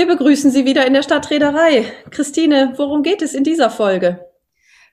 [0.00, 1.84] Wir begrüßen Sie wieder in der Stadtreederei.
[2.08, 4.24] Christine, worum geht es in dieser Folge?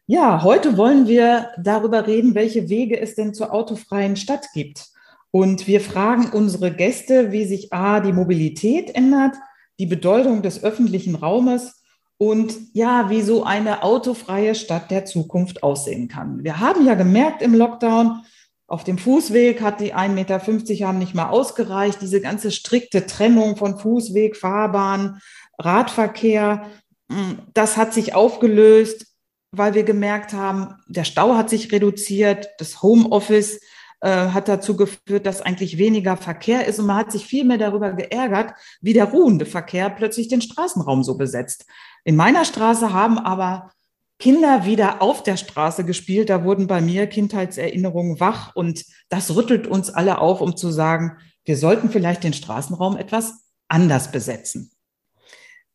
[0.05, 4.88] Ja, heute wollen wir darüber reden, welche Wege es denn zur autofreien Stadt gibt.
[5.32, 9.36] Und wir fragen unsere Gäste, wie sich A, die Mobilität ändert,
[9.80, 11.82] die Bedeutung des öffentlichen Raumes
[12.18, 16.44] und ja, wie so eine autofreie Stadt der Zukunft aussehen kann.
[16.44, 18.26] Wir haben ja gemerkt im Lockdown,
[18.67, 22.02] auf dem Fußweg hat die 1,50 Meter haben nicht mal ausgereicht.
[22.02, 25.21] Diese ganze strikte Trennung von Fußweg, Fahrbahn,
[25.58, 26.70] Radverkehr,
[27.08, 29.08] mm, das hat sich aufgelöst,
[29.52, 33.61] weil wir gemerkt haben, der Stau hat sich reduziert, das Homeoffice
[34.02, 37.58] äh, hat dazu geführt, dass eigentlich weniger Verkehr ist und man hat sich viel mehr
[37.58, 41.66] darüber geärgert, wie der ruhende Verkehr plötzlich den Straßenraum so besetzt.
[42.03, 43.72] In meiner Straße haben aber
[44.20, 46.30] Kinder wieder auf der Straße gespielt.
[46.30, 51.17] Da wurden bei mir Kindheitserinnerungen wach und das rüttelt uns alle auf, um zu sagen,
[51.45, 54.72] wir sollten vielleicht den Straßenraum etwas anders besetzen.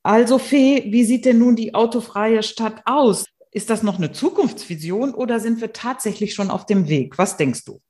[0.02, 3.26] Also Fee, wie sieht denn nun die autofreie Stadt aus?
[3.52, 7.18] Ist das noch eine Zukunftsvision oder sind wir tatsächlich schon auf dem Weg?
[7.18, 7.80] Was denkst du?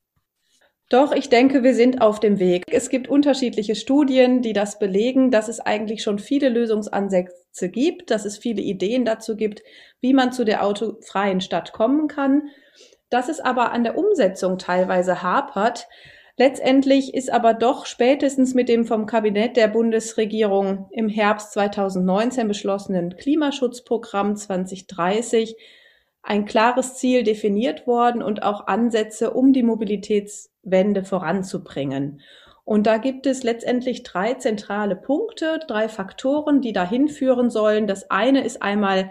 [0.91, 2.65] Doch, ich denke, wir sind auf dem Weg.
[2.67, 8.25] Es gibt unterschiedliche Studien, die das belegen, dass es eigentlich schon viele Lösungsansätze gibt, dass
[8.25, 9.63] es viele Ideen dazu gibt,
[10.01, 12.49] wie man zu der autofreien Stadt kommen kann.
[13.11, 15.87] Dass es aber an der Umsetzung teilweise hapert.
[16.39, 23.17] Letztendlich ist aber doch spätestens mit dem vom Kabinett der Bundesregierung im Herbst 2019 beschlossenen
[23.17, 25.57] Klimaschutzprogramm 2030
[26.23, 32.23] ein klares Ziel definiert worden und auch Ansätze, um die Mobilitätswende voranzubringen.
[32.65, 37.87] Und da gibt es letztendlich drei zentrale Punkte, drei Faktoren, die dahin führen sollen.
[37.87, 39.11] Das eine ist einmal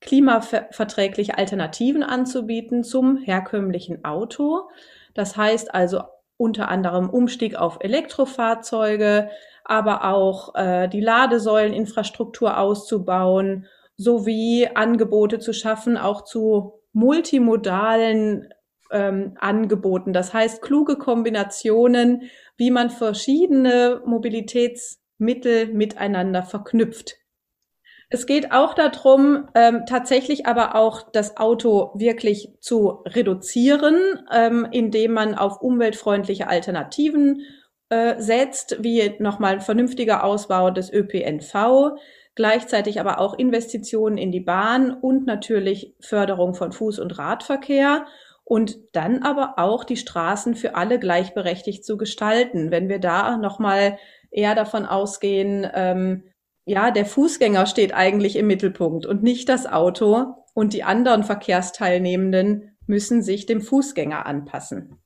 [0.00, 4.68] klimaverträgliche Alternativen anzubieten zum herkömmlichen Auto.
[5.14, 6.02] Das heißt also
[6.36, 9.28] unter anderem Umstieg auf Elektrofahrzeuge,
[9.64, 13.66] aber auch äh, die Ladesäuleninfrastruktur auszubauen
[13.96, 18.48] sowie Angebote zu schaffen, auch zu multimodalen
[18.90, 20.12] ähm, Angeboten.
[20.12, 27.16] Das heißt, kluge Kombinationen, wie man verschiedene Mobilitätsmittel miteinander verknüpft.
[28.10, 33.96] Es geht auch darum, ähm, tatsächlich aber auch das Auto wirklich zu reduzieren,
[34.32, 37.42] ähm, indem man auf umweltfreundliche Alternativen
[37.90, 41.98] äh, setzt, wie nochmal vernünftiger Ausbau des ÖPNV,
[42.34, 48.06] gleichzeitig aber auch Investitionen in die Bahn und natürlich Förderung von Fuß- und Radverkehr
[48.48, 52.70] und dann aber auch die Straßen für alle gleichberechtigt zu gestalten.
[52.70, 53.98] Wenn wir da nochmal
[54.30, 56.24] eher davon ausgehen, ähm,
[56.64, 62.76] ja, der Fußgänger steht eigentlich im Mittelpunkt und nicht das Auto und die anderen Verkehrsteilnehmenden
[62.86, 64.96] müssen sich dem Fußgänger anpassen.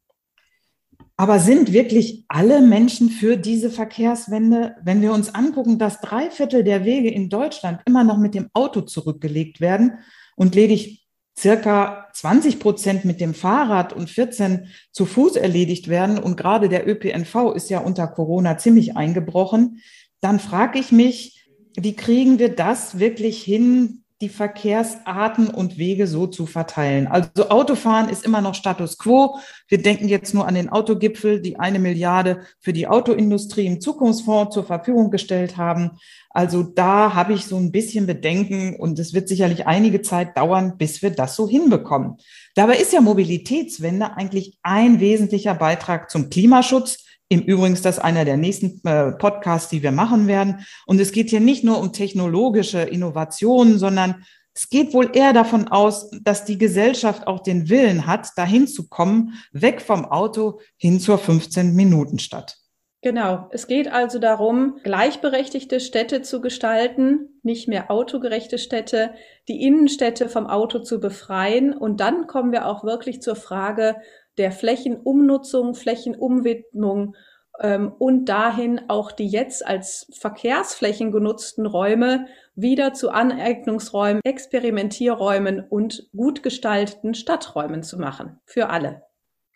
[1.16, 4.76] Aber sind wirklich alle Menschen für diese Verkehrswende?
[4.84, 8.50] Wenn wir uns angucken, dass drei Viertel der Wege in Deutschland immer noch mit dem
[8.54, 9.98] Auto zurückgelegt werden
[10.36, 16.37] und ledig circa 20 Prozent mit dem Fahrrad und 14 zu Fuß erledigt werden und
[16.37, 19.81] gerade der ÖPNV ist ja unter Corona ziemlich eingebrochen,
[20.21, 26.28] dann frage ich mich, wie kriegen wir das wirklich hin, die Verkehrsarten und Wege so
[26.28, 27.09] zu verteilen.
[27.09, 29.39] Also Autofahren ist immer noch Status quo.
[29.67, 34.55] Wir denken jetzt nur an den Autogipfel, die eine Milliarde für die Autoindustrie im Zukunftsfonds
[34.55, 35.99] zur Verfügung gestellt haben.
[36.34, 40.78] Also da habe ich so ein bisschen Bedenken und es wird sicherlich einige Zeit dauern,
[40.78, 42.16] bis wir das so hinbekommen.
[42.54, 48.26] Dabei ist ja Mobilitätswende eigentlich ein wesentlicher Beitrag zum Klimaschutz, im Übrigen ist das einer
[48.26, 50.66] der nächsten äh, Podcasts, die wir machen werden.
[50.84, 55.69] Und es geht hier nicht nur um technologische Innovationen, sondern es geht wohl eher davon
[55.69, 61.00] aus, dass die Gesellschaft auch den Willen hat, dahin zu kommen, weg vom Auto hin
[61.00, 62.59] zur 15-Minuten-Stadt.
[63.02, 63.48] Genau.
[63.50, 69.10] Es geht also darum, gleichberechtigte Städte zu gestalten, nicht mehr autogerechte Städte,
[69.48, 71.76] die Innenstädte vom Auto zu befreien.
[71.76, 73.96] Und dann kommen wir auch wirklich zur Frage,
[74.38, 77.16] der Flächenumnutzung, Flächenumwidmung
[77.58, 86.08] ähm, und dahin auch die jetzt als Verkehrsflächen genutzten Räume wieder zu Aneignungsräumen, Experimentierräumen und
[86.16, 88.40] gut gestalteten Stadträumen zu machen.
[88.44, 89.02] Für alle.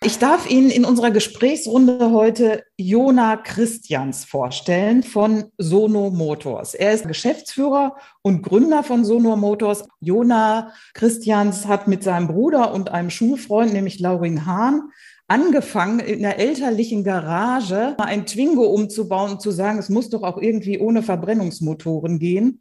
[0.03, 6.75] Ich darf Ihnen in unserer Gesprächsrunde heute Jona Christians vorstellen von Sono Motors.
[6.75, 9.89] Er ist Geschäftsführer und Gründer von Sono Motors.
[10.01, 14.91] Jona Christians hat mit seinem Bruder und einem Schulfreund, nämlich Laurin Hahn,
[15.29, 20.37] angefangen, in der elterlichen Garage ein Twingo umzubauen und zu sagen, es muss doch auch
[20.37, 22.61] irgendwie ohne Verbrennungsmotoren gehen.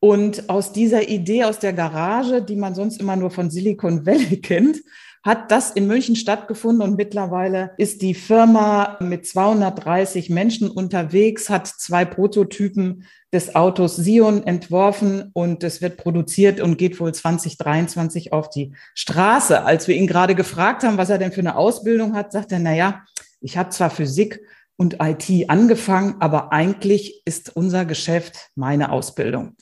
[0.00, 4.40] Und aus dieser Idee aus der Garage, die man sonst immer nur von Silicon Valley
[4.42, 4.80] kennt,
[5.22, 11.66] hat das in München stattgefunden und mittlerweile ist die Firma mit 230 Menschen unterwegs, hat
[11.66, 18.48] zwei Prototypen des Autos Sion entworfen und es wird produziert und geht wohl 2023 auf
[18.48, 19.62] die Straße.
[19.62, 22.58] Als wir ihn gerade gefragt haben, was er denn für eine Ausbildung hat, sagt er,
[22.58, 23.04] na ja,
[23.42, 24.40] ich habe zwar Physik
[24.76, 29.56] und IT angefangen, aber eigentlich ist unser Geschäft meine Ausbildung.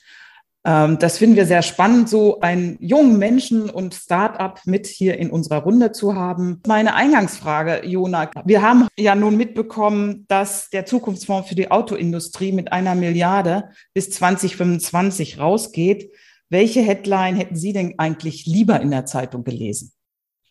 [0.65, 5.29] Ähm, das finden wir sehr spannend, so einen jungen Menschen und Start-up mit hier in
[5.29, 6.61] unserer Runde zu haben.
[6.67, 8.29] Meine Eingangsfrage, Jona.
[8.45, 14.09] Wir haben ja nun mitbekommen, dass der Zukunftsfonds für die Autoindustrie mit einer Milliarde bis
[14.11, 16.11] 2025 rausgeht.
[16.49, 19.93] Welche Headline hätten Sie denn eigentlich lieber in der Zeitung gelesen?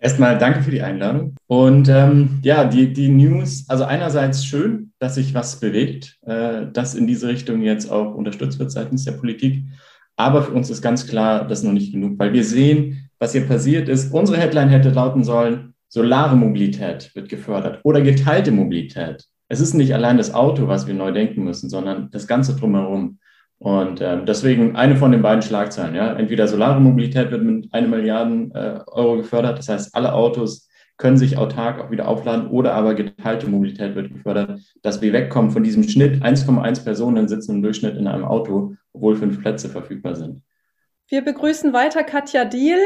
[0.00, 1.34] Erstmal danke für die Einladung.
[1.48, 6.94] Und ähm, ja, die, die News, also einerseits schön, dass sich was bewegt, äh, dass
[6.94, 9.64] in diese Richtung jetzt auch unterstützt wird seitens der Politik.
[10.18, 13.32] Aber für uns ist ganz klar, das ist noch nicht genug, weil wir sehen, was
[13.32, 14.12] hier passiert ist.
[14.12, 19.24] Unsere Headline hätte lauten sollen, solare Mobilität wird gefördert oder geteilte Mobilität.
[19.48, 23.18] Es ist nicht allein das Auto, was wir neu denken müssen, sondern das Ganze drumherum.
[23.58, 25.94] Und äh, deswegen eine von den beiden Schlagzeilen.
[25.94, 26.12] Ja?
[26.14, 31.16] Entweder solare Mobilität wird mit einer Milliarde äh, Euro gefördert, das heißt, alle Autos können
[31.16, 35.62] sich autark auch wieder aufladen oder aber geteilte Mobilität wird gefördert, dass wir wegkommen von
[35.62, 40.42] diesem Schnitt 1,1 Personen sitzen im Durchschnitt in einem Auto, obwohl fünf Plätze verfügbar sind.
[41.08, 42.78] Wir begrüßen weiter Katja Diel,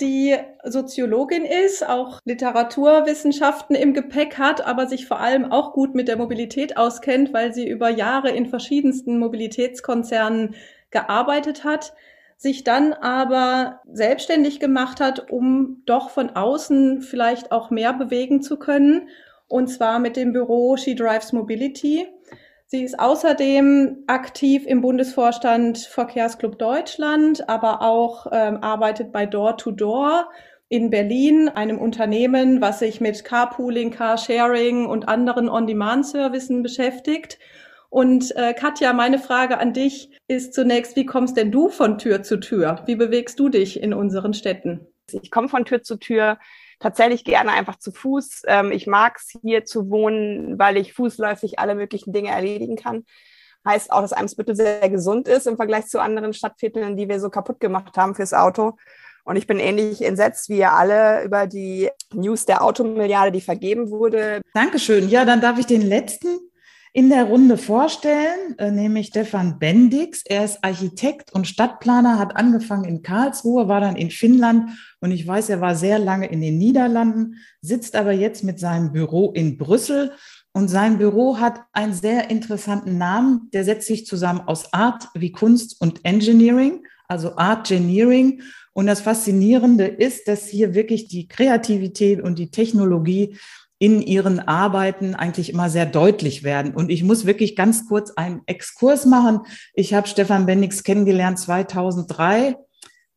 [0.00, 6.06] die Soziologin ist, auch Literaturwissenschaften im Gepäck hat, aber sich vor allem auch gut mit
[6.08, 10.54] der Mobilität auskennt, weil sie über Jahre in verschiedensten Mobilitätskonzernen
[10.90, 11.92] gearbeitet hat
[12.38, 18.58] sich dann aber selbstständig gemacht hat, um doch von außen vielleicht auch mehr bewegen zu
[18.58, 19.08] können.
[19.48, 22.06] Und zwar mit dem Büro She Drives Mobility.
[22.70, 29.70] Sie ist außerdem aktiv im Bundesvorstand Verkehrsclub Deutschland, aber auch ähm, arbeitet bei Door to
[29.70, 30.28] Door
[30.68, 37.38] in Berlin, einem Unternehmen, was sich mit Carpooling, Carsharing und anderen On-Demand-Servicen beschäftigt.
[37.88, 42.22] Und äh, Katja, meine Frage an dich ist zunächst, wie kommst denn du von Tür
[42.22, 42.82] zu Tür?
[42.84, 44.86] Wie bewegst du dich in unseren Städten?
[45.22, 46.36] Ich komme von Tür zu Tür
[46.80, 48.42] tatsächlich gerne einfach zu Fuß.
[48.46, 53.04] Ähm, ich mag es hier zu wohnen, weil ich fußläufig alle möglichen Dinge erledigen kann.
[53.66, 57.28] Heißt auch, dass Eimsbüttel sehr gesund ist im Vergleich zu anderen Stadtvierteln, die wir so
[57.28, 58.76] kaputt gemacht haben fürs Auto.
[59.24, 63.90] Und ich bin ähnlich entsetzt wie ihr alle über die News der Automilliarde, die vergeben
[63.90, 64.40] wurde.
[64.54, 65.08] Dankeschön.
[65.08, 66.38] Ja, dann darf ich den letzten
[66.98, 70.22] in der Runde vorstellen, äh, nämlich Stefan Bendix.
[70.24, 75.24] Er ist Architekt und Stadtplaner, hat angefangen in Karlsruhe, war dann in Finnland und ich
[75.24, 79.58] weiß, er war sehr lange in den Niederlanden, sitzt aber jetzt mit seinem Büro in
[79.58, 80.10] Brüssel.
[80.52, 83.48] Und sein Büro hat einen sehr interessanten Namen.
[83.52, 88.42] Der setzt sich zusammen aus Art wie Kunst und Engineering, also Art Engineering.
[88.72, 93.36] Und das Faszinierende ist, dass hier wirklich die Kreativität und die Technologie
[93.78, 96.74] in ihren Arbeiten eigentlich immer sehr deutlich werden.
[96.74, 99.40] Und ich muss wirklich ganz kurz einen Exkurs machen.
[99.74, 102.56] Ich habe Stefan Bendix kennengelernt 2003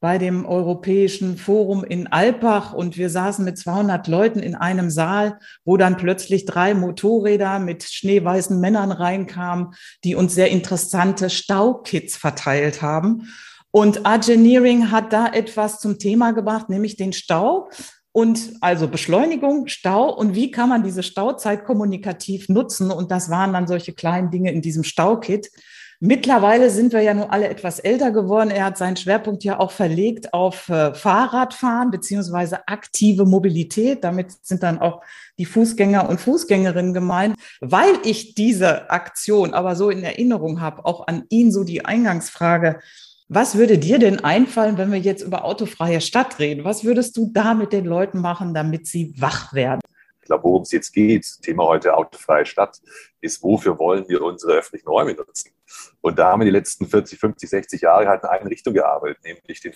[0.02, 5.38] bei dem Europäischen Forum in Alpbach und wir saßen mit 200 Leuten in einem Saal,
[5.64, 9.74] wo dann plötzlich drei Motorräder mit schneeweißen Männern reinkamen,
[10.04, 13.32] die uns sehr interessante Staukits verteilt haben.
[13.70, 17.70] Und Engineering hat da etwas zum Thema gebracht, nämlich den Stau.
[18.14, 22.92] Und also Beschleunigung, Stau und wie kann man diese Stauzeit kommunikativ nutzen?
[22.92, 25.50] Und das waren dann solche kleinen Dinge in diesem Staukit.
[26.04, 28.50] Mittlerweile sind wir ja nun alle etwas älter geworden.
[28.50, 34.04] Er hat seinen Schwerpunkt ja auch verlegt auf äh, Fahrradfahren beziehungsweise aktive Mobilität.
[34.04, 35.04] Damit sind dann auch
[35.38, 37.36] die Fußgänger und Fußgängerinnen gemeint.
[37.60, 42.80] Weil ich diese Aktion aber so in Erinnerung habe, auch an ihn so die Eingangsfrage,
[43.34, 46.66] was würde dir denn einfallen, wenn wir jetzt über autofreie Stadt reden?
[46.66, 49.80] Was würdest du da mit den Leuten machen, damit sie wach werden?
[50.20, 52.82] Ich glaube, worum es jetzt geht, Thema heute autofreie Stadt,
[53.22, 55.52] ist, wofür wollen wir unsere öffentlichen Räume nutzen?
[56.02, 59.24] Und da haben wir die letzten 40, 50, 60 Jahre halt in eine Richtung gearbeitet,
[59.24, 59.74] nämlich den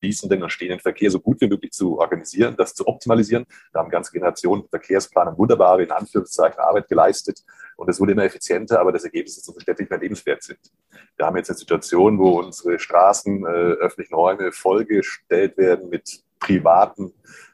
[0.00, 3.46] fließenden und stehenden Verkehr so gut wie möglich zu organisieren, das zu optimalisieren.
[3.72, 7.42] Da haben ganze Generationen Verkehrsplanern wunderbare, in Anführungszeichen, Arbeit geleistet.
[7.76, 10.42] Und es wurde immer effizienter, aber das Ergebnis ist, dass unsere Städte nicht mehr lebenswert
[10.42, 10.58] sind.
[11.16, 17.12] Wir haben jetzt eine Situation, wo unsere Straßen, äh, öffentlichen Räume vollgestellt werden mit privaten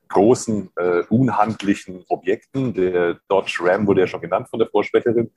[0.09, 2.75] großen, äh, unhandlichen Objekten.
[2.75, 5.31] Der Dodge Ram wurde ja schon genannt von der Vorsprecherin.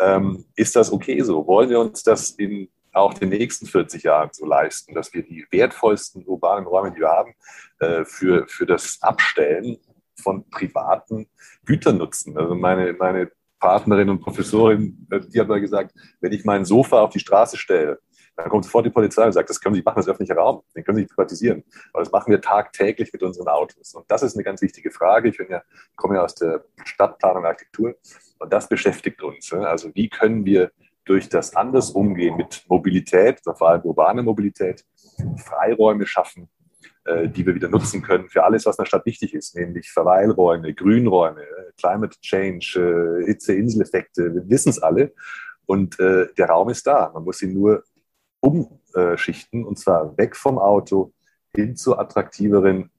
[0.00, 1.46] Ähm, ist das okay so?
[1.46, 5.46] Wollen wir uns das in auch den nächsten 40 Jahren so leisten, dass wir die
[5.50, 7.34] wertvollsten urbanen Räume, die wir haben,
[7.78, 9.78] äh, für, für das Abstellen
[10.20, 11.28] von privaten
[11.64, 12.36] Gütern nutzen.
[12.38, 17.02] Also meine, meine Partnerin und Professorin, äh, die hat mal gesagt, wenn ich mein Sofa
[17.02, 18.00] auf die Straße stelle,
[18.36, 20.62] Dann kommt sofort die Polizei und sagt, das können Sie machen, das ist öffentlicher Raum,
[20.74, 21.64] den können Sie nicht privatisieren.
[21.92, 23.94] Aber das machen wir tagtäglich mit unseren Autos.
[23.94, 25.28] Und das ist eine ganz wichtige Frage.
[25.28, 25.62] Ich ja,
[25.96, 27.94] komme ja aus der Stadtplanung und Architektur
[28.38, 29.52] und das beschäftigt uns.
[29.52, 30.70] Also wie können wir
[31.06, 34.84] durch das anders umgehen mit Mobilität, vor allem urbane Mobilität,
[35.38, 36.48] Freiräume schaffen,
[37.04, 39.90] äh, die wir wieder nutzen können für alles, was in der Stadt wichtig ist, nämlich
[39.90, 41.42] Verweilräume, Grünräume,
[41.78, 45.14] Climate Change, äh, Hitze-Inseleffekte, wir wissen es alle.
[45.64, 47.10] Und äh, der Raum ist da.
[47.14, 47.84] Man muss ihn nur
[48.40, 51.12] umschichten und zwar weg vom Auto
[51.54, 52.90] hin zu attraktiveren,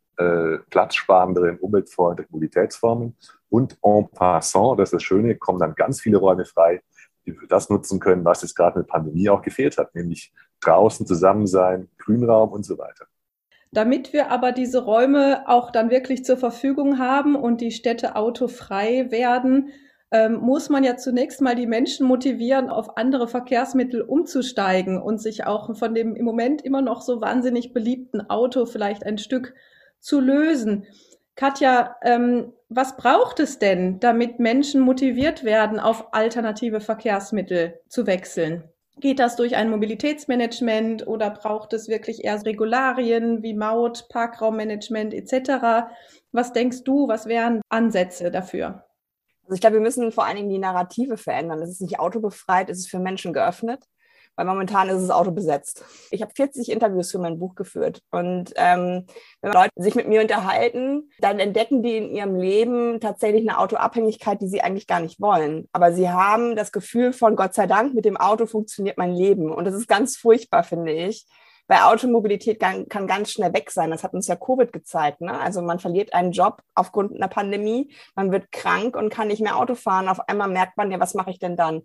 [0.72, 3.16] platzsparenderen, umweltfreundlichen Mobilitätsformen.
[3.50, 6.82] Und en passant, das ist das Schöne, kommen dann ganz viele Räume frei,
[7.28, 11.06] die für das nutzen können, was jetzt gerade der Pandemie auch gefehlt hat, nämlich draußen
[11.06, 13.06] zusammen sein, Grünraum und so weiter.
[13.72, 19.12] Damit wir aber diese Räume auch dann wirklich zur Verfügung haben und die Städte autofrei
[19.12, 19.70] werden,
[20.10, 25.46] ähm, muss man ja zunächst mal die Menschen motivieren, auf andere Verkehrsmittel umzusteigen und sich
[25.46, 29.54] auch von dem im Moment immer noch so wahnsinnig beliebten Auto vielleicht ein Stück
[30.00, 30.86] zu lösen.
[31.36, 38.64] Katja, ähm, was braucht es denn, damit Menschen motiviert werden, auf alternative Verkehrsmittel zu wechseln?
[39.00, 45.88] Geht das durch ein Mobilitätsmanagement oder braucht es wirklich eher Regularien wie Maut, Parkraummanagement etc.?
[46.32, 48.84] Was denkst du, was wären Ansätze dafür?
[49.44, 51.62] Also ich glaube, wir müssen vor allen Dingen die Narrative verändern.
[51.62, 53.86] Es ist nicht autobefreit, es ist für Menschen geöffnet,
[54.38, 55.84] weil momentan ist es Auto besetzt.
[56.12, 59.06] Ich habe 40 Interviews für mein Buch geführt und ähm,
[59.42, 64.40] wenn Leute sich mit mir unterhalten, dann entdecken die in ihrem Leben tatsächlich eine Autoabhängigkeit,
[64.40, 65.68] die sie eigentlich gar nicht wollen.
[65.74, 69.52] Aber sie haben das Gefühl von Gott sei Dank, mit dem Auto funktioniert mein Leben
[69.52, 71.26] und das ist ganz furchtbar, finde ich
[71.68, 73.92] weil Automobilität kann, kann ganz schnell weg sein.
[73.92, 75.22] Das hat uns ja Covid gezeigt.
[75.22, 75.38] Ne?
[75.38, 79.58] Also man verliert einen Job aufgrund einer Pandemie, man wird krank und kann nicht mehr
[79.58, 80.08] Auto fahren.
[80.08, 81.84] Auf einmal merkt man ja, was mache ich denn dann?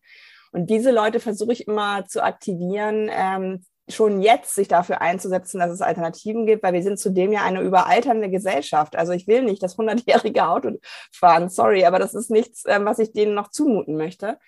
[0.53, 5.71] Und diese Leute versuche ich immer zu aktivieren, ähm, schon jetzt sich dafür einzusetzen, dass
[5.71, 8.97] es Alternativen gibt, weil wir sind zudem ja eine überalternde Gesellschaft.
[8.97, 10.79] Also ich will nicht das hundertjährige Auto
[11.11, 14.39] fahren, sorry, aber das ist nichts, ähm, was ich denen noch zumuten möchte.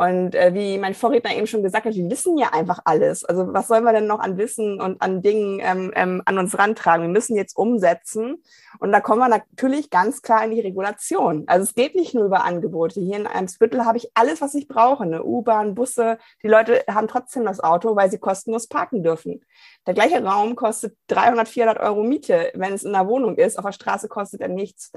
[0.00, 3.22] Und äh, wie mein Vorredner eben schon gesagt hat, wir wissen ja einfach alles.
[3.22, 6.58] Also was sollen wir denn noch an Wissen und an Dingen ähm, ähm, an uns
[6.58, 7.02] rantragen?
[7.02, 8.42] Wir müssen jetzt umsetzen.
[8.78, 11.44] Und da kommen wir natürlich ganz klar in die Regulation.
[11.48, 12.98] Also es geht nicht nur über Angebote.
[12.98, 15.04] Hier in Eimsbüttel habe ich alles, was ich brauche.
[15.04, 16.16] Eine U-Bahn, Busse.
[16.42, 19.44] Die Leute haben trotzdem das Auto, weil sie kostenlos parken dürfen.
[19.86, 22.52] Der gleiche Raum kostet 300, 400 Euro Miete.
[22.54, 24.92] Wenn es in einer Wohnung ist, auf der Straße kostet er nichts.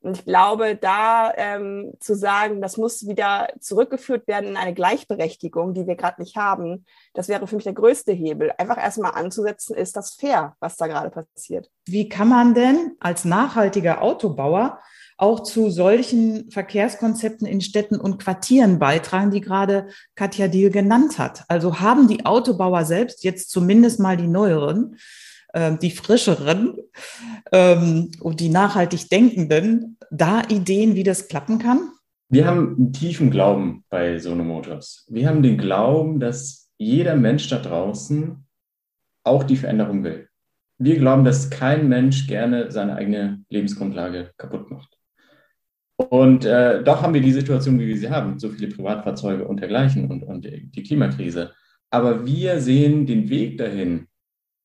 [0.00, 5.74] Und ich glaube, da ähm, zu sagen, das muss wieder zurückgeführt werden in eine Gleichberechtigung,
[5.74, 8.52] die wir gerade nicht haben, das wäre für mich der größte Hebel.
[8.58, 11.68] Einfach erstmal anzusetzen, ist das fair, was da gerade passiert.
[11.86, 14.80] Wie kann man denn als nachhaltiger Autobauer
[15.16, 21.44] auch zu solchen Verkehrskonzepten in Städten und Quartieren beitragen, die gerade Katja Diel genannt hat?
[21.48, 24.96] Also haben die Autobauer selbst jetzt zumindest mal die neueren
[25.80, 26.74] die frischeren
[27.52, 31.90] ähm, und die nachhaltig denkenden, da Ideen, wie das klappen kann?
[32.30, 35.06] Wir haben einen tiefen Glauben bei Sono Motors.
[35.08, 38.44] Wir haben den Glauben, dass jeder Mensch da draußen
[39.24, 40.28] auch die Veränderung will.
[40.78, 44.96] Wir glauben, dass kein Mensch gerne seine eigene Lebensgrundlage kaputt macht.
[45.96, 49.60] Und äh, doch haben wir die Situation, wie wir sie haben, so viele Privatfahrzeuge und
[49.60, 51.52] dergleichen und, und die Klimakrise.
[51.90, 54.06] Aber wir sehen den Weg dahin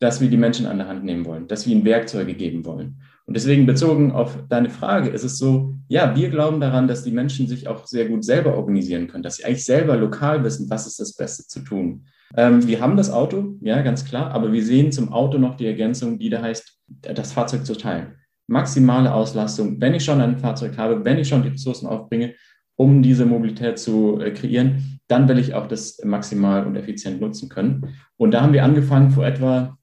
[0.04, 2.98] dass wir die Menschen an der Hand nehmen wollen, dass wir ihnen Werkzeuge geben wollen.
[3.26, 7.12] Und deswegen bezogen auf deine Frage ist es so, ja, wir glauben daran, dass die
[7.12, 10.88] Menschen sich auch sehr gut selber organisieren können, dass sie eigentlich selber lokal wissen, was
[10.88, 12.06] ist das Beste zu tun.
[12.36, 15.68] Ähm, wir haben das Auto, ja, ganz klar, aber wir sehen zum Auto noch die
[15.68, 16.80] Ergänzung, die da heißt,
[17.14, 18.16] das Fahrzeug zu teilen.
[18.48, 22.34] Maximale Auslastung, wenn ich schon ein Fahrzeug habe, wenn ich schon die Ressourcen aufbringe,
[22.76, 27.48] um diese Mobilität zu äh, kreieren, dann will ich auch das maximal und effizient nutzen
[27.48, 27.96] können.
[28.18, 29.78] Und da haben wir angefangen vor etwa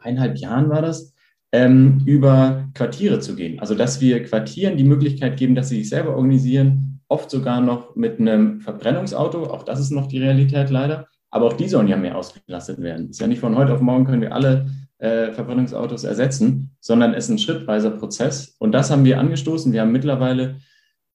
[0.00, 1.14] eineinhalb Jahren war das,
[1.52, 3.58] ähm, über Quartiere zu gehen.
[3.60, 7.96] Also dass wir Quartieren die Möglichkeit geben, dass sie sich selber organisieren, oft sogar noch
[7.96, 11.96] mit einem Verbrennungsauto, auch das ist noch die Realität leider, aber auch die sollen ja
[11.96, 13.10] mehr ausgelastet werden.
[13.10, 14.66] ist ja nicht von heute auf morgen können wir alle
[14.98, 18.54] äh, Verbrennungsautos ersetzen, sondern es ist ein schrittweiser Prozess.
[18.58, 19.72] Und das haben wir angestoßen.
[19.72, 20.56] Wir haben mittlerweile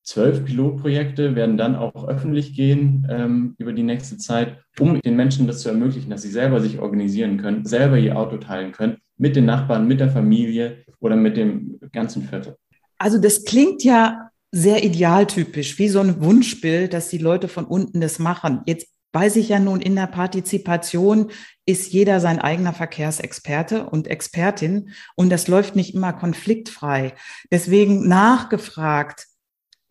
[0.06, 5.48] zwölf Pilotprojekte werden dann auch öffentlich gehen ähm, über die nächste Zeit, um den Menschen
[5.48, 9.36] das zu ermöglichen, dass sie selber sich organisieren können, selber ihr Auto teilen können, mit
[9.36, 12.56] den Nachbarn, mit der Familie oder mit dem ganzen Viertel.
[12.98, 18.00] Also das klingt ja sehr idealtypisch, wie so ein Wunschbild, dass die Leute von unten
[18.00, 18.62] das machen.
[18.68, 21.32] Jetzt weiß ich ja nun, in der Partizipation
[21.66, 27.14] ist jeder sein eigener Verkehrsexperte und Expertin und das läuft nicht immer konfliktfrei.
[27.50, 29.28] Deswegen nachgefragt,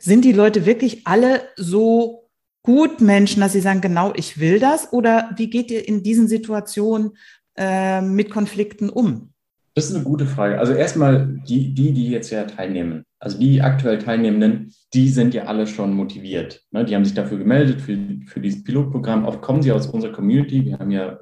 [0.05, 2.29] sind die Leute wirklich alle so
[2.63, 4.93] Gutmenschen, dass sie sagen, genau, ich will das?
[4.93, 7.13] Oder wie geht ihr in diesen Situationen
[7.57, 9.33] äh, mit Konflikten um?
[9.75, 10.59] Das ist eine gute Frage.
[10.59, 15.45] Also erstmal die, die, die jetzt ja teilnehmen, also die aktuell Teilnehmenden, die sind ja
[15.45, 16.63] alle schon motiviert.
[16.71, 16.85] Ne?
[16.85, 19.25] Die haben sich dafür gemeldet, für, für dieses Pilotprogramm.
[19.25, 20.65] Oft kommen sie aus unserer Community.
[20.65, 21.19] Wir haben ja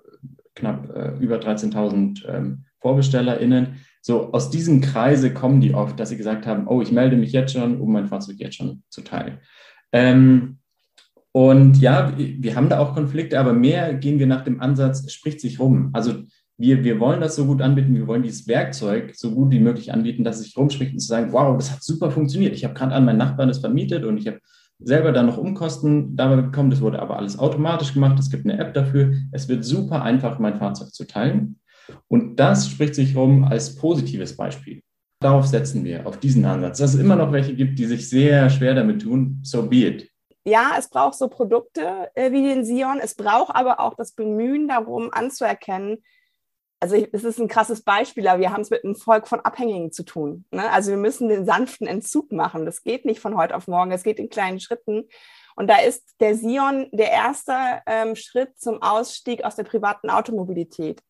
[0.54, 3.76] knapp äh, über 13.000 ähm, VorbestellerInnen.
[4.04, 7.32] So aus diesem Kreise kommen die oft, dass sie gesagt haben, oh, ich melde mich
[7.32, 9.38] jetzt schon, um mein Fahrzeug jetzt schon zu teilen.
[9.92, 10.58] Ähm,
[11.30, 15.12] und ja, wir haben da auch Konflikte, aber mehr gehen wir nach dem Ansatz, es
[15.14, 15.90] spricht sich rum.
[15.92, 16.24] Also
[16.58, 19.92] wir, wir wollen das so gut anbieten, wir wollen dieses Werkzeug so gut wie möglich
[19.92, 22.54] anbieten, dass es sich rumspricht und zu sagen, wow, das hat super funktioniert.
[22.54, 24.40] Ich habe gerade an meinen Nachbarn das vermietet und ich habe
[24.78, 26.70] selber dann noch Umkosten dabei bekommen.
[26.70, 28.18] Das wurde aber alles automatisch gemacht.
[28.18, 29.14] Es gibt eine App dafür.
[29.30, 31.60] Es wird super einfach, mein Fahrzeug zu teilen.
[32.08, 34.82] Und das spricht sich rum als positives Beispiel.
[35.20, 36.78] Darauf setzen wir, auf diesen Ansatz.
[36.78, 40.08] Dass es immer noch welche gibt, die sich sehr schwer damit tun, so be it.
[40.44, 42.98] Ja, es braucht so Produkte äh, wie den Sion.
[43.00, 45.98] Es braucht aber auch das Bemühen darum, anzuerkennen,
[46.82, 49.92] also es ist ein krasses Beispiel, aber wir haben es mit einem Volk von Abhängigen
[49.92, 50.44] zu tun.
[50.50, 50.68] Ne?
[50.72, 52.66] Also wir müssen den sanften Entzug machen.
[52.66, 55.08] Das geht nicht von heute auf morgen, es geht in kleinen Schritten.
[55.54, 57.54] Und da ist der Sion der erste
[57.86, 61.00] ähm, Schritt zum Ausstieg aus der privaten Automobilität.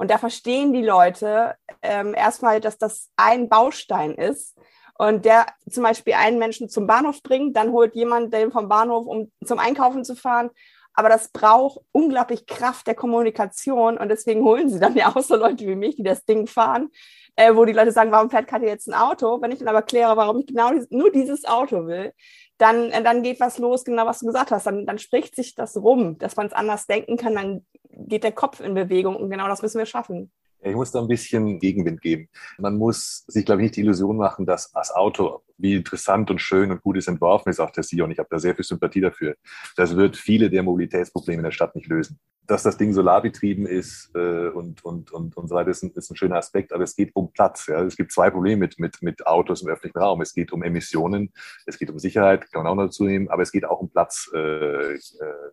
[0.00, 4.56] Und da verstehen die Leute ähm, erstmal, dass das ein Baustein ist
[4.96, 9.06] und der zum Beispiel einen Menschen zum Bahnhof bringt, dann holt jemand den vom Bahnhof,
[9.06, 10.50] um zum Einkaufen zu fahren
[10.94, 15.36] aber das braucht unglaublich Kraft der Kommunikation und deswegen holen sie dann ja auch so
[15.36, 16.90] Leute wie mich, die das Ding fahren,
[17.36, 19.40] äh, wo die Leute sagen, warum fährt Katja jetzt ein Auto?
[19.40, 22.12] Wenn ich dann aber kläre, warum ich genau dieses, nur dieses Auto will,
[22.58, 24.66] dann, äh, dann geht was los, genau was du gesagt hast.
[24.66, 28.32] Dann, dann spricht sich das rum, dass man es anders denken kann, dann geht der
[28.32, 30.30] Kopf in Bewegung und genau das müssen wir schaffen.
[30.62, 32.28] Ich muss da ein bisschen Gegenwind geben.
[32.58, 36.40] Man muss sich, glaube ich, nicht die Illusion machen, dass das Auto, wie interessant und
[36.40, 39.00] schön und gut es entworfen ist, auch der Sion, ich habe da sehr viel Sympathie
[39.00, 39.36] dafür,
[39.76, 42.18] das wird viele der Mobilitätsprobleme in der Stadt nicht lösen.
[42.46, 46.10] Dass das Ding solarbetrieben ist äh, und, und, und, und so weiter, ist ein, ist
[46.10, 47.66] ein schöner Aspekt, aber es geht um Platz.
[47.68, 47.82] Ja.
[47.84, 50.20] Es gibt zwei Probleme mit, mit, mit Autos im öffentlichen Raum.
[50.20, 51.32] Es geht um Emissionen,
[51.66, 53.88] es geht um Sicherheit, kann man auch noch dazu nehmen, aber es geht auch um
[53.88, 54.98] Platz, äh, äh,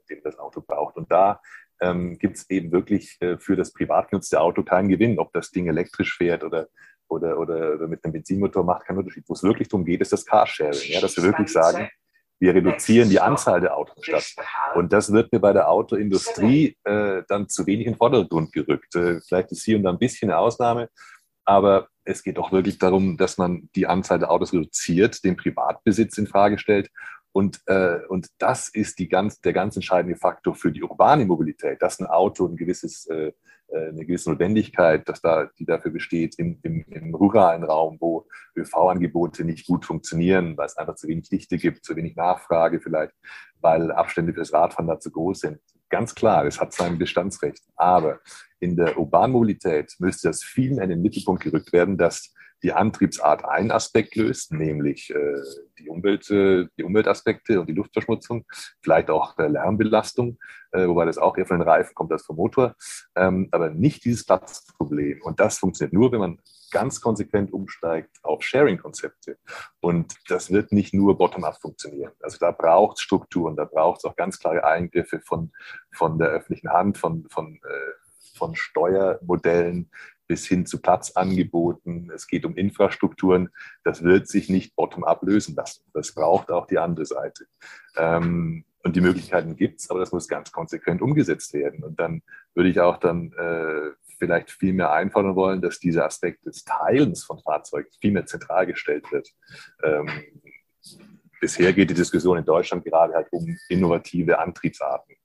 [0.09, 0.97] den das Auto braucht.
[0.97, 1.39] Und da
[1.81, 5.51] ähm, gibt es eben wirklich äh, für das privat genutzte Auto keinen Gewinn, ob das
[5.51, 6.67] Ding elektrisch fährt oder,
[7.07, 9.25] oder, oder, mit einem Benzinmotor macht keinen Unterschied.
[9.27, 11.89] Wo es wirklich darum geht, ist das Carsharing, ja, dass wir wirklich sagen,
[12.39, 14.35] wir reduzieren die Anzahl der Autos statt.
[14.75, 18.95] Und das wird mir bei der Autoindustrie äh, dann zu wenig in den Vordergrund gerückt.
[18.95, 20.89] Äh, vielleicht ist hier und da ein bisschen eine Ausnahme,
[21.45, 26.17] aber es geht auch wirklich darum, dass man die Anzahl der Autos reduziert, den Privatbesitz
[26.17, 26.89] in Frage stellt
[27.37, 31.79] und, äh, und das ist die ganz, der ganz entscheidende Faktor für die urbane Mobilität,
[31.83, 33.31] dass ein Auto ein gewisses, äh,
[33.67, 38.25] äh eine gewisse Notwendigkeit, dass da, die dafür besteht, im, im, im ruralen Raum, wo
[38.55, 43.13] ÖV-Angebote nicht gut funktionieren, weil es einfach zu wenig Dichte gibt, zu wenig Nachfrage vielleicht,
[43.61, 45.59] weil Abstände für das Radfahren da zu groß sind.
[45.89, 47.61] Ganz klar, es hat sein Bestandsrecht.
[47.75, 48.19] Aber
[48.59, 52.73] in der urbanen Mobilität müsste das viel mehr in den Mittelpunkt gerückt werden, dass die
[52.73, 55.41] Antriebsart einen Aspekt löst, nämlich äh,
[55.77, 58.45] die, Umwelt, äh, die Umweltaspekte und die Luftverschmutzung,
[58.81, 60.39] vielleicht auch äh, Lärmbelastung,
[60.71, 62.75] äh, wobei das auch eher von den Reifen kommt als vom Motor,
[63.15, 65.21] ähm, aber nicht dieses Platzproblem.
[65.21, 66.39] Und das funktioniert nur, wenn man
[66.71, 69.37] ganz konsequent umsteigt auf Sharing-Konzepte.
[69.79, 72.11] Und das wird nicht nur bottom-up funktionieren.
[72.21, 75.51] Also da braucht es Strukturen, da braucht es auch ganz klare Eingriffe von,
[75.93, 79.89] von der öffentlichen Hand, von, von, äh, von Steuermodellen,
[80.27, 82.11] bis hin zu Platzangeboten.
[82.11, 83.49] Es geht um Infrastrukturen.
[83.83, 85.83] Das wird sich nicht bottom-up lösen lassen.
[85.93, 87.45] Das braucht auch die andere Seite.
[87.95, 91.83] Ähm, und die Möglichkeiten gibt es, aber das muss ganz konsequent umgesetzt werden.
[91.83, 92.21] Und dann
[92.53, 97.23] würde ich auch dann äh, vielleicht viel mehr einfordern wollen, dass dieser Aspekt des Teilens
[97.23, 99.29] von Fahrzeugen viel mehr zentral gestellt wird.
[99.83, 100.09] Ähm,
[101.39, 105.15] bisher geht die Diskussion in Deutschland gerade halt um innovative Antriebsarten.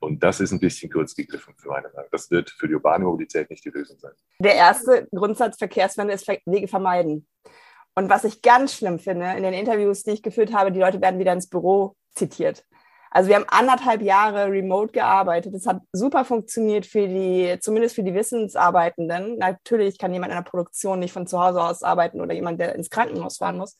[0.00, 2.08] Und das ist ein bisschen kurz gegriffen für meine Meinung.
[2.10, 4.12] Das wird für die urbane Mobilität nicht die Lösung sein.
[4.38, 7.26] Der erste Grundsatz Verkehrswende ist Wege vermeiden.
[7.94, 11.00] Und was ich ganz schlimm finde, in den Interviews, die ich geführt habe, die Leute
[11.00, 12.64] werden wieder ins Büro zitiert.
[13.10, 15.52] Also wir haben anderthalb Jahre remote gearbeitet.
[15.52, 19.36] Das hat super funktioniert für die, zumindest für die Wissensarbeitenden.
[19.36, 22.76] Natürlich kann jemand in der Produktion nicht von zu Hause aus arbeiten oder jemand, der
[22.76, 23.76] ins Krankenhaus fahren muss.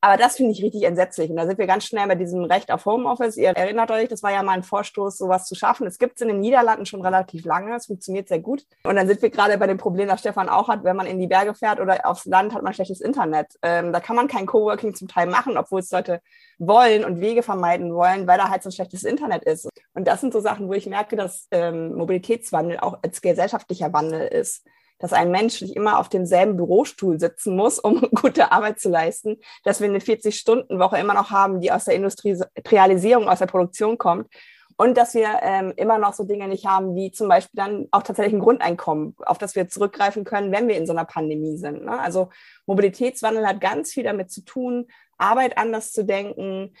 [0.00, 1.28] Aber das finde ich richtig entsetzlich.
[1.30, 3.36] Und da sind wir ganz schnell bei diesem Recht auf Homeoffice.
[3.36, 5.88] Ihr erinnert euch, das war ja mal ein Vorstoß, sowas zu schaffen.
[5.88, 7.74] Es gibt es in den Niederlanden schon relativ lange.
[7.74, 8.64] Es funktioniert sehr gut.
[8.84, 11.18] Und dann sind wir gerade bei dem Problem, das Stefan auch hat, wenn man in
[11.18, 13.58] die Berge fährt oder aufs Land, hat man schlechtes Internet.
[13.62, 16.20] Ähm, da kann man kein Coworking zum Teil machen, obwohl es Leute
[16.58, 19.68] wollen und Wege vermeiden wollen, weil da halt so ein schlechtes Internet ist.
[19.94, 24.28] Und das sind so Sachen, wo ich merke, dass ähm, Mobilitätswandel auch als gesellschaftlicher Wandel
[24.28, 24.64] ist
[24.98, 29.38] dass ein Mensch nicht immer auf demselben Bürostuhl sitzen muss, um gute Arbeit zu leisten,
[29.64, 34.28] dass wir eine 40-Stunden-Woche immer noch haben, die aus der Industrialisierung, aus der Produktion kommt
[34.76, 38.04] und dass wir ähm, immer noch so Dinge nicht haben, wie zum Beispiel dann auch
[38.04, 41.84] tatsächlich ein Grundeinkommen, auf das wir zurückgreifen können, wenn wir in so einer Pandemie sind.
[41.84, 41.98] Ne?
[41.98, 42.30] Also
[42.66, 44.86] Mobilitätswandel hat ganz viel damit zu tun,
[45.18, 46.74] Arbeit anders zu denken,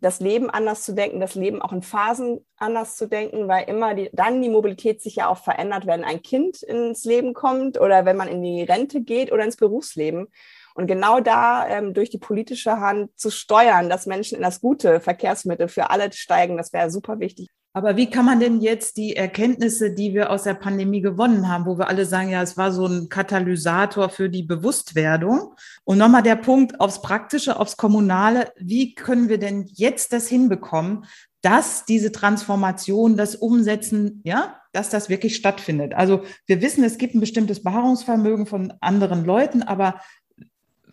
[0.00, 3.94] das Leben anders zu denken, das Leben auch in Phasen anders zu denken, weil immer
[3.94, 8.04] die, dann die Mobilität sich ja auch verändert, wenn ein Kind ins Leben kommt oder
[8.04, 10.28] wenn man in die Rente geht oder ins Berufsleben.
[10.74, 15.00] Und genau da ähm, durch die politische Hand zu steuern, dass Menschen in das gute
[15.00, 17.48] Verkehrsmittel für alle steigen, das wäre super wichtig.
[17.72, 21.66] Aber wie kann man denn jetzt die Erkenntnisse, die wir aus der Pandemie gewonnen haben,
[21.66, 25.54] wo wir alle sagen, ja, es war so ein Katalysator für die Bewusstwerdung.
[25.84, 28.52] Und nochmal der Punkt aufs Praktische, aufs Kommunale.
[28.58, 31.04] Wie können wir denn jetzt das hinbekommen,
[31.42, 35.94] dass diese Transformation, das Umsetzen, ja, dass das wirklich stattfindet?
[35.94, 40.00] Also wir wissen, es gibt ein bestimmtes Beharrungsvermögen von anderen Leuten, aber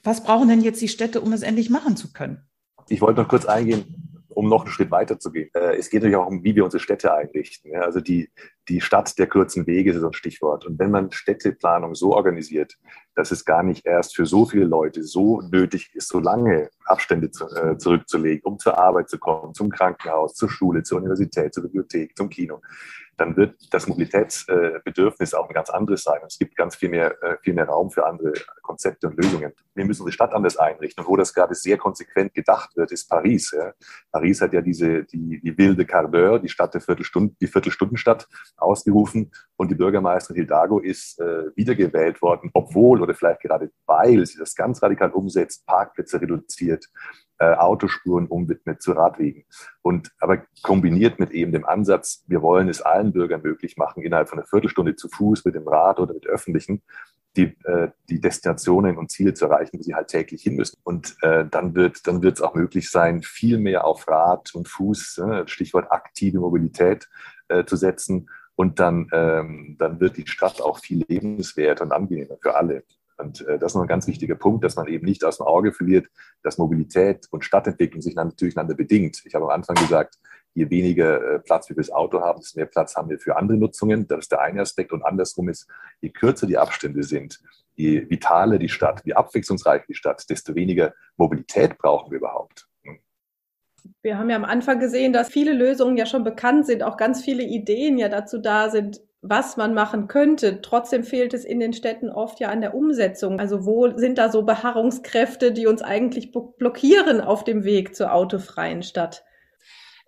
[0.03, 2.43] was brauchen denn jetzt die Städte, um es endlich machen zu können?
[2.87, 4.06] Ich wollte noch kurz eingehen,
[4.37, 5.49] um noch einen Schritt weiter zu gehen.
[5.55, 7.75] Äh, es geht natürlich auch um, wie wir unsere Städte einrichten.
[7.75, 8.29] Also die,
[8.69, 10.63] die Stadt der kurzen Wege ist so ein Stichwort.
[10.67, 12.77] Und wenn man Städteplanung so organisiert,
[13.15, 17.31] dass es gar nicht erst für so viele Leute so nötig ist, so lange Abstände
[17.31, 21.63] zu, äh, zurückzulegen, um zur Arbeit zu kommen, zum Krankenhaus, zur Schule, zur Universität, zur
[21.63, 22.61] Bibliothek, zum Kino,
[23.17, 26.19] dann wird das Mobilitätsbedürfnis auch ein ganz anderes sein.
[26.25, 29.53] Es gibt ganz viel mehr, äh, viel mehr Raum für andere Konzepte und Lösungen.
[29.75, 31.03] Wir müssen die Stadt anders einrichten.
[31.03, 33.55] Und wo das gerade sehr konsequent gedacht wird, ist Paris.
[34.11, 38.27] Paris hat ja diese, die, die wilde Quart d'heure, die Stadt der Viertelstunde, die Viertelstundenstadt
[38.57, 39.31] ausgerufen.
[39.55, 44.55] Und die Bürgermeisterin Hidalgo ist äh, wiedergewählt worden, obwohl oder vielleicht gerade weil sie das
[44.55, 46.87] ganz radikal umsetzt, Parkplätze reduziert,
[47.39, 49.45] äh, Autospuren umwidmet zu Radwegen.
[49.81, 54.29] Und aber kombiniert mit eben dem Ansatz, wir wollen es allen Bürgern möglich machen, innerhalb
[54.29, 56.81] von einer Viertelstunde zu Fuß mit dem Rad oder mit öffentlichen,
[57.35, 60.77] die, äh, die Destinationen und Ziele zu erreichen, wo sie halt täglich hin müssen.
[60.83, 64.67] Und äh, dann wird dann wird es auch möglich sein, viel mehr auf Rad und
[64.67, 67.07] Fuß, äh, Stichwort aktive Mobilität,
[67.47, 68.29] äh, zu setzen.
[68.55, 72.83] Und dann, ähm, dann wird die Stadt auch viel lebenswerter und angenehmer für alle.
[73.17, 75.47] Und äh, das ist noch ein ganz wichtiger Punkt, dass man eben nicht aus dem
[75.47, 76.07] Auge verliert,
[76.43, 79.21] dass Mobilität und Stadtentwicklung sich natürlich einander bedingt.
[79.25, 80.19] Ich habe am Anfang gesagt,
[80.53, 83.57] je weniger äh, Platz wir fürs Auto haben, desto mehr Platz haben wir für andere
[83.57, 84.07] Nutzungen.
[84.07, 84.91] Das ist der eine Aspekt.
[84.91, 85.67] Und andersrum ist,
[86.01, 87.39] je kürzer die Abstände sind,
[87.75, 92.67] je vitaler die Stadt, je abwechslungsreicher die Stadt, desto weniger Mobilität brauchen wir überhaupt.
[94.01, 97.23] Wir haben ja am Anfang gesehen, dass viele Lösungen ja schon bekannt sind, auch ganz
[97.23, 100.61] viele Ideen ja dazu da sind, was man machen könnte.
[100.61, 103.39] Trotzdem fehlt es in den Städten oft ja an der Umsetzung.
[103.39, 108.83] Also wo sind da so Beharrungskräfte, die uns eigentlich blockieren auf dem Weg zur autofreien
[108.83, 109.23] Stadt?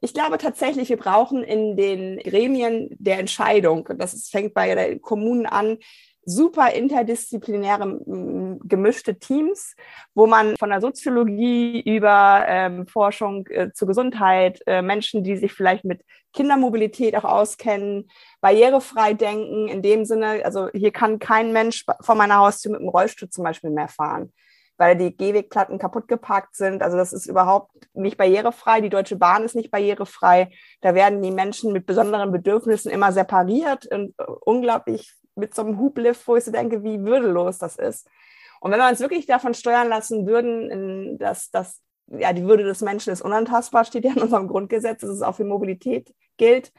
[0.01, 5.45] Ich glaube tatsächlich, wir brauchen in den Gremien der Entscheidung, das fängt bei den Kommunen
[5.45, 5.77] an,
[6.29, 7.99] super interdisziplinäre
[8.63, 9.75] gemischte Teams,
[10.13, 15.53] wo man von der Soziologie über ähm, Forschung äh, zur Gesundheit, äh, Menschen, die sich
[15.53, 18.09] vielleicht mit Kindermobilität auch auskennen,
[18.41, 22.89] barrierefrei denken, in dem Sinne, also hier kann kein Mensch vor meiner Haustür mit dem
[22.89, 24.31] Rollstuhl zum Beispiel mehr fahren,
[24.77, 26.83] weil die Gehwegplatten kaputt geparkt sind.
[26.83, 28.81] Also das ist überhaupt nicht barrierefrei.
[28.81, 30.51] Die Deutsche Bahn ist nicht barrierefrei.
[30.81, 35.79] Da werden die Menschen mit besonderen Bedürfnissen immer separiert und äh, unglaublich mit so einem
[35.79, 38.07] Hublift, wo ich so denke, wie würdelos das ist.
[38.59, 42.81] Und wenn wir uns wirklich davon steuern lassen würden, dass, dass ja, die Würde des
[42.81, 46.71] Menschen ist unantastbar, steht ja in unserem Grundgesetz, dass es auch für Mobilität gilt,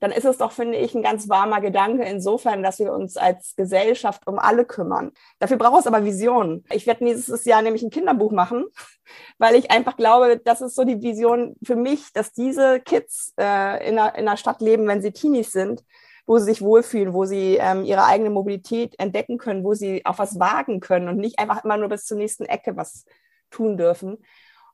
[0.00, 3.54] dann ist es doch, finde ich, ein ganz warmer Gedanke insofern, dass wir uns als
[3.56, 5.12] Gesellschaft um alle kümmern.
[5.38, 6.64] Dafür braucht es aber Visionen.
[6.70, 8.66] Ich werde nächstes Jahr nämlich ein Kinderbuch machen,
[9.38, 13.88] weil ich einfach glaube, das ist so die Vision für mich, dass diese Kids äh,
[13.88, 15.82] in, einer, in einer Stadt leben, wenn sie Teenies sind
[16.26, 20.18] wo sie sich wohlfühlen, wo sie ähm, ihre eigene Mobilität entdecken können, wo sie auch
[20.18, 23.04] was wagen können und nicht einfach immer nur bis zur nächsten Ecke was
[23.50, 24.18] tun dürfen.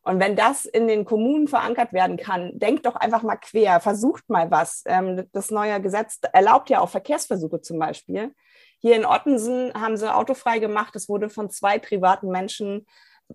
[0.04, 4.28] Und wenn das in den Kommunen verankert werden kann, denkt doch einfach mal quer, versucht
[4.28, 4.82] mal was.
[4.86, 8.34] Ähm, das neue Gesetz erlaubt ja auch Verkehrsversuche zum Beispiel.
[8.78, 10.96] Hier in Ottensen haben sie autofrei gemacht.
[10.96, 12.84] Es wurde von zwei privaten Menschen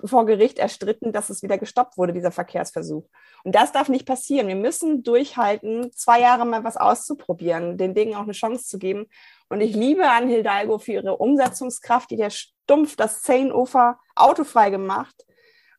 [0.03, 3.07] vor Gericht erstritten, dass es wieder gestoppt wurde, dieser Verkehrsversuch.
[3.43, 4.47] Und das darf nicht passieren.
[4.47, 9.07] Wir müssen durchhalten, zwei Jahre mal was auszuprobieren, den Dingen auch eine Chance zu geben.
[9.49, 15.25] Und ich liebe an Hidalgo für ihre Umsetzungskraft, die der stumpf das Zehnufer autofrei gemacht.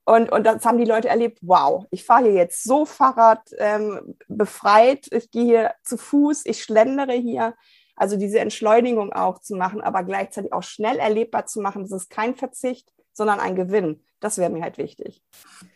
[0.04, 4.16] Und, und das haben die Leute erlebt, wow, ich fahre hier jetzt so Fahrrad ähm,
[4.26, 7.54] befreit, ich gehe hier zu Fuß, ich schlendere hier.
[7.94, 12.10] Also diese Entschleunigung auch zu machen, aber gleichzeitig auch schnell erlebbar zu machen, das ist
[12.10, 14.02] kein Verzicht, sondern ein Gewinn.
[14.20, 15.22] Das wäre mir halt wichtig.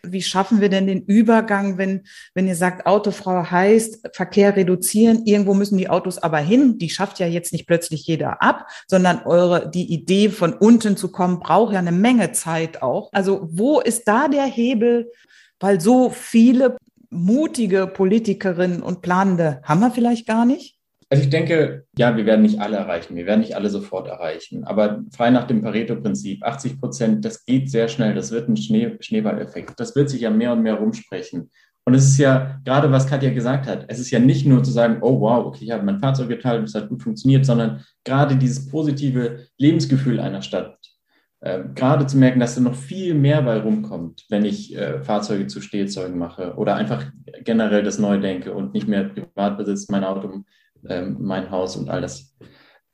[0.02, 2.02] Wie schaffen wir denn den Übergang, wenn,
[2.34, 5.24] wenn ihr sagt, Autofrau heißt Verkehr reduzieren?
[5.26, 6.78] Irgendwo müssen die Autos aber hin.
[6.78, 11.12] Die schafft ja jetzt nicht plötzlich jeder ab, sondern eure, die Idee von unten zu
[11.12, 13.10] kommen, braucht ja eine Menge Zeit auch.
[13.12, 15.12] Also wo ist da der Hebel?
[15.60, 16.76] Weil so viele
[17.10, 20.81] mutige Politikerinnen und Planende haben wir vielleicht gar nicht?
[21.12, 24.64] Also ich denke, ja, wir werden nicht alle erreichen, wir werden nicht alle sofort erreichen,
[24.64, 28.96] aber frei nach dem Pareto-Prinzip, 80 Prozent, das geht sehr schnell, das wird ein Schnee,
[28.98, 31.50] Schneeballeffekt, das wird sich ja mehr und mehr rumsprechen.
[31.84, 34.70] Und es ist ja gerade, was Katja gesagt hat, es ist ja nicht nur zu
[34.70, 38.36] sagen, oh wow, okay, ich habe mein Fahrzeug geteilt, es hat gut funktioniert, sondern gerade
[38.36, 40.78] dieses positive Lebensgefühl einer Stadt,
[41.40, 45.46] äh, gerade zu merken, dass da noch viel mehr bei rumkommt, wenn ich äh, Fahrzeuge
[45.46, 47.04] zu Stehzeugen mache oder einfach
[47.44, 50.44] generell das neu denke und nicht mehr Privatbesitz, mein Auto
[50.88, 52.36] ähm, mein Haus und all das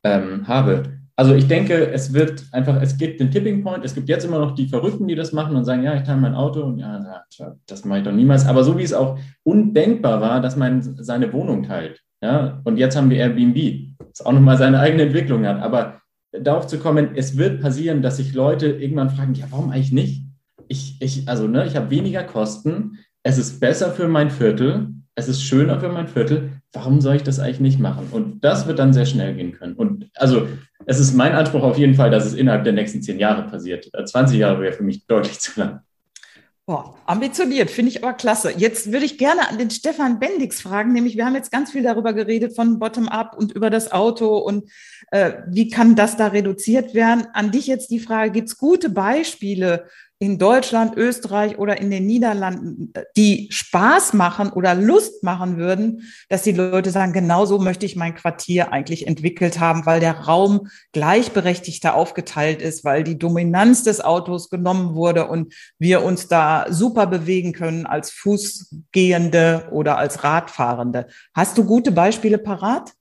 [0.04, 0.98] ähm, habe.
[1.16, 4.38] Also ich denke, es wird einfach, es gibt den Tipping Point, es gibt jetzt immer
[4.38, 7.24] noch die Verrückten, die das machen und sagen, ja, ich teile mein Auto und ja,
[7.66, 8.46] das mache ich doch niemals.
[8.46, 12.00] Aber so wie es auch undenkbar war, dass man seine Wohnung teilt.
[12.22, 15.60] Ja, und jetzt haben wir Airbnb, das auch nochmal seine eigene Entwicklung hat.
[15.60, 16.00] Aber
[16.32, 20.24] darauf zu kommen, es wird passieren, dass sich Leute irgendwann fragen, ja, warum eigentlich nicht?
[20.68, 25.28] Ich, ich, also, ne, ich habe weniger Kosten, es ist besser für mein Viertel, es
[25.28, 28.08] ist schöner für mein Viertel, warum soll ich das eigentlich nicht machen?
[28.10, 29.74] Und das wird dann sehr schnell gehen können.
[29.74, 30.48] Und also
[30.86, 33.90] es ist mein Anspruch auf jeden Fall, dass es innerhalb der nächsten zehn Jahre passiert.
[34.04, 35.80] 20 äh, Jahre wäre für mich deutlich zu lang.
[36.68, 38.52] Boah, ambitioniert, finde ich aber klasse.
[38.54, 41.82] Jetzt würde ich gerne an den Stefan Bendix fragen, nämlich wir haben jetzt ganz viel
[41.82, 44.70] darüber geredet von Bottom-up und über das Auto und
[45.10, 47.26] äh, wie kann das da reduziert werden.
[47.32, 49.86] An dich jetzt die Frage, gibt es gute Beispiele
[50.20, 56.42] in Deutschland, Österreich oder in den Niederlanden, die Spaß machen oder Lust machen würden, dass
[56.42, 60.68] die Leute sagen, genau so möchte ich mein Quartier eigentlich entwickelt haben, weil der Raum
[60.92, 67.06] gleichberechtigter aufgeteilt ist, weil die Dominanz des Autos genommen wurde und wir uns da super
[67.06, 71.06] bewegen können als Fußgehende oder als Radfahrende.
[71.32, 72.92] Hast du gute Beispiele parat?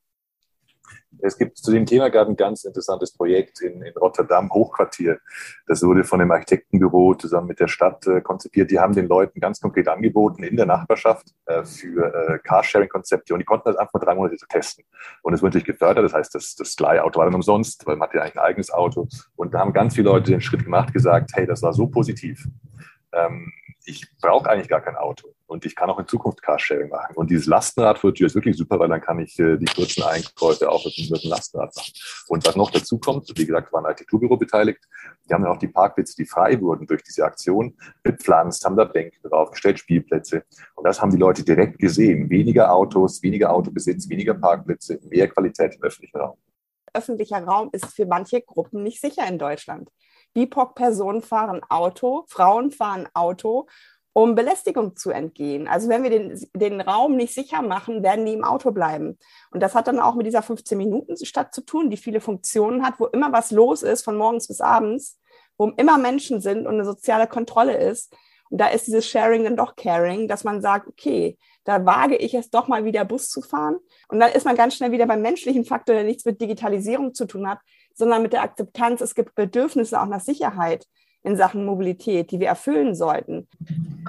[1.21, 5.19] Es gibt zu dem Thema gerade ein ganz interessantes Projekt in, in Rotterdam, Hochquartier.
[5.67, 8.71] Das wurde von dem Architektenbüro zusammen mit der Stadt äh, konzipiert.
[8.71, 13.39] Die haben den Leuten ganz konkret angeboten in der Nachbarschaft äh, für äh, Carsharing-Konzepte und
[13.39, 14.83] die konnten das einfach mal drei Monate testen.
[15.21, 16.05] Und es wurde natürlich gefördert.
[16.05, 18.71] Das heißt, das, das Leihauto war dann umsonst, weil man hat ja eigentlich ein eigenes
[18.71, 19.07] Auto.
[19.35, 22.47] Und da haben ganz viele Leute den Schritt gemacht, gesagt, hey, das war so positiv.
[23.13, 23.51] Ähm,
[23.85, 27.15] ich brauche eigentlich gar kein Auto und ich kann auch in Zukunft Carsharing machen.
[27.15, 30.69] Und dieses Lastenrad für ist wirklich super, weil dann kann ich äh, die kurzen Einkäufe
[30.69, 31.91] auch mit, mit dem Lastenrad machen.
[32.27, 34.83] Und was noch dazu kommt, wie gesagt, war ein Architekturbüro beteiligt.
[35.27, 38.83] Die haben ja auch die Parkplätze, die frei wurden durch diese Aktion, bepflanzt, haben da
[38.83, 40.43] Bänke draufgestellt, Spielplätze.
[40.75, 42.29] Und das haben die Leute direkt gesehen.
[42.29, 46.37] Weniger Autos, weniger Autobesitz, weniger Parkplätze, mehr Qualität im öffentlichen Raum.
[46.93, 49.89] Öffentlicher Raum ist für manche Gruppen nicht sicher in Deutschland.
[50.33, 53.67] BIPOC-Personen fahren Auto, Frauen fahren Auto,
[54.17, 55.67] um Belästigung zu entgehen.
[55.67, 59.19] Also wenn wir den, den Raum nicht sicher machen, werden die im Auto bleiben.
[59.51, 63.05] Und das hat dann auch mit dieser 15-Minuten-Stadt zu tun, die viele Funktionen hat, wo
[63.05, 65.19] immer was los ist, von morgens bis abends,
[65.55, 68.11] wo immer Menschen sind und eine soziale Kontrolle ist.
[68.49, 72.33] Und da ist dieses Sharing dann doch Caring, dass man sagt, okay, da wage ich
[72.33, 73.77] es doch mal wieder Bus zu fahren.
[74.07, 77.27] Und dann ist man ganz schnell wieder beim menschlichen Faktor, der nichts mit Digitalisierung zu
[77.27, 77.59] tun hat,
[77.93, 80.87] sondern mit der Akzeptanz, es gibt Bedürfnisse auch nach Sicherheit
[81.27, 83.47] in Sachen Mobilität, die wir erfüllen sollten.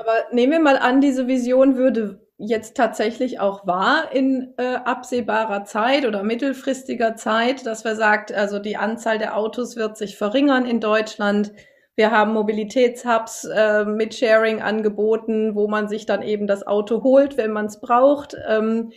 [0.00, 5.64] Aber nehmen wir mal an, diese Vision würde jetzt tatsächlich auch wahr in äh, absehbarer
[5.64, 10.64] Zeit oder mittelfristiger Zeit, dass wir sagt, also die Anzahl der Autos wird sich verringern
[10.64, 11.52] in Deutschland.
[11.96, 17.36] Wir haben Mobilitätshubs äh, mit Sharing angeboten, wo man sich dann eben das Auto holt,
[17.36, 18.36] wenn man es braucht.
[18.48, 18.92] Ähm,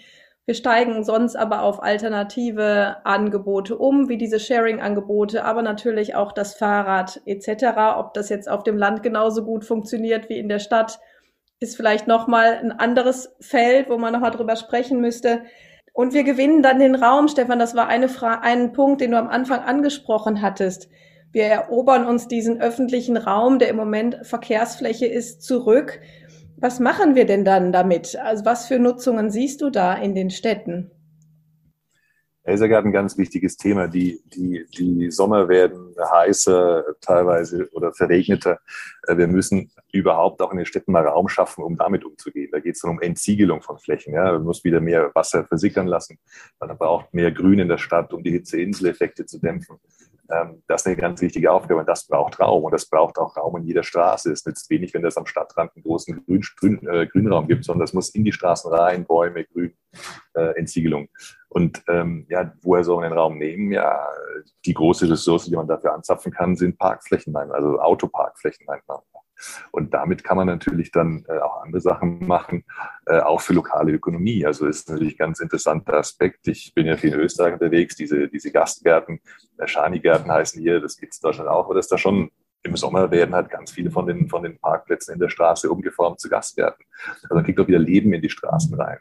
[0.45, 6.55] wir steigen sonst aber auf alternative Angebote um, wie diese Sharing-Angebote, aber natürlich auch das
[6.55, 7.97] Fahrrad etc.
[7.97, 10.99] Ob das jetzt auf dem Land genauso gut funktioniert wie in der Stadt,
[11.59, 15.43] ist vielleicht nochmal ein anderes Feld, wo man nochmal drüber sprechen müsste.
[15.93, 19.19] Und wir gewinnen dann den Raum, Stefan, das war eine Fra ein Punkt, den du
[19.19, 20.89] am Anfang angesprochen hattest.
[21.31, 26.01] Wir erobern uns diesen öffentlichen Raum, der im Moment Verkehrsfläche ist, zurück.
[26.61, 28.15] Was machen wir denn dann damit?
[28.15, 30.91] Also was für Nutzungen siehst du da in den Städten?
[32.45, 33.87] Ja, ist ja gerade ein ganz wichtiges Thema.
[33.87, 38.59] Die, die, die Sommer werden heißer teilweise oder verregneter.
[39.07, 42.49] Äh, wir müssen überhaupt auch in den Städten mal Raum schaffen, um damit umzugehen.
[42.51, 44.13] Da geht es dann um Entsiegelung von Flächen.
[44.13, 44.31] Ja.
[44.33, 46.19] Man muss wieder mehr Wasser versickern lassen.
[46.59, 49.77] Man braucht mehr Grün in der Stadt, um die Hitzeinseleffekte zu dämpfen.
[50.31, 53.35] Ähm, das ist eine ganz wichtige Aufgabe und das braucht Raum und das braucht auch
[53.35, 54.31] Raum in jeder Straße.
[54.31, 57.81] Es nützt wenig, wenn das am Stadtrand einen großen Grün, Grün, äh, Grünraum gibt, sondern
[57.81, 59.73] das muss in die Straßen rein, Bäume, Grün,
[60.35, 61.09] äh, Entsiegelung.
[61.49, 63.71] Und ähm, ja, woher soll man den Raum nehmen?
[63.71, 64.07] Ja,
[64.65, 68.67] die große Ressource, die man dafür anzapfen kann, sind Parkflächen, also Autoparkflächen.
[69.71, 72.63] Und damit kann man natürlich dann äh, auch andere Sachen machen,
[73.05, 74.45] äh, auch für lokale Ökonomie.
[74.45, 76.47] Also ist natürlich ein ganz interessanter Aspekt.
[76.47, 79.19] Ich bin ja viel in Österreich unterwegs, diese, diese Gastgärten,
[79.57, 82.31] äh, Schani-Gärten heißen hier, das gibt es in Deutschland auch, aber das ist da schon
[82.63, 86.19] im Sommer werden halt ganz viele von den, von den Parkplätzen in der Straße umgeformt
[86.19, 86.85] zu Gastgärten.
[87.23, 88.99] Also man kriegt auch wieder Leben in die Straßen rein.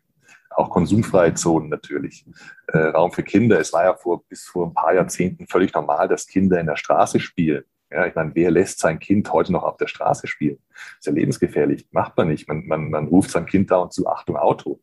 [0.50, 2.24] Auch konsumfreie Zonen natürlich.
[2.68, 3.60] Äh, Raum für Kinder.
[3.60, 6.76] Es war ja vor, bis vor ein paar Jahrzehnten völlig normal, dass Kinder in der
[6.76, 7.64] Straße spielen.
[7.90, 10.58] Ja, ich meine, wer lässt sein Kind heute noch auf der Straße spielen?
[10.98, 11.88] Ist ja lebensgefährlich.
[11.90, 12.46] Macht man nicht.
[12.46, 14.80] Man, man, man ruft sein Kind da und zu, Achtung, Auto.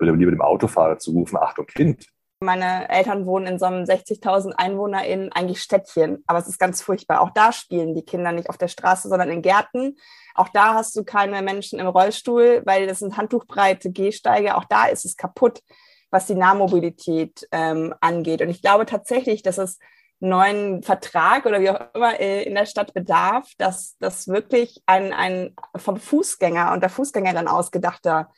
[0.00, 2.06] Oder lieber dem Autofahrer zu rufen, Achtung, Kind.
[2.40, 6.82] Meine Eltern wohnen in so einem 60.000 Einwohner in eigentlich Städtchen, aber es ist ganz
[6.82, 7.20] furchtbar.
[7.20, 9.96] Auch da spielen die Kinder nicht auf der Straße, sondern in Gärten.
[10.34, 14.56] Auch da hast du keine Menschen im Rollstuhl, weil das sind handtuchbreite Gehsteige.
[14.56, 15.62] Auch da ist es kaputt,
[16.10, 18.42] was die Nahmobilität ähm, angeht.
[18.42, 19.78] Und ich glaube tatsächlich, dass es
[20.28, 25.12] neuen Vertrag oder wie auch immer äh, in der Stadt bedarf, dass das wirklich ein,
[25.12, 28.30] ein vom Fußgänger und der Fußgängerin ausgedachter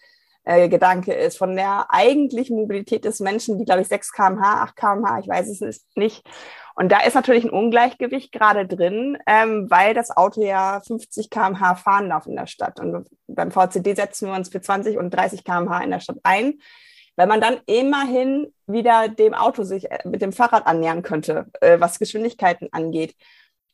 [0.44, 4.76] äh, Gedanke ist, von der eigentlichen Mobilität des Menschen, die, glaube ich, 6 kmh, 8
[4.76, 6.24] kmh, ich weiß es nicht.
[6.76, 11.74] Und da ist natürlich ein Ungleichgewicht gerade drin, ähm, weil das Auto ja 50 kmh
[11.74, 12.78] fahren darf in der Stadt.
[12.78, 16.60] Und beim VCD setzen wir uns für 20 und 30 kmh in der Stadt ein
[17.16, 21.80] weil man dann immerhin wieder dem Auto sich äh, mit dem Fahrrad annähern könnte, äh,
[21.80, 23.14] was Geschwindigkeiten angeht.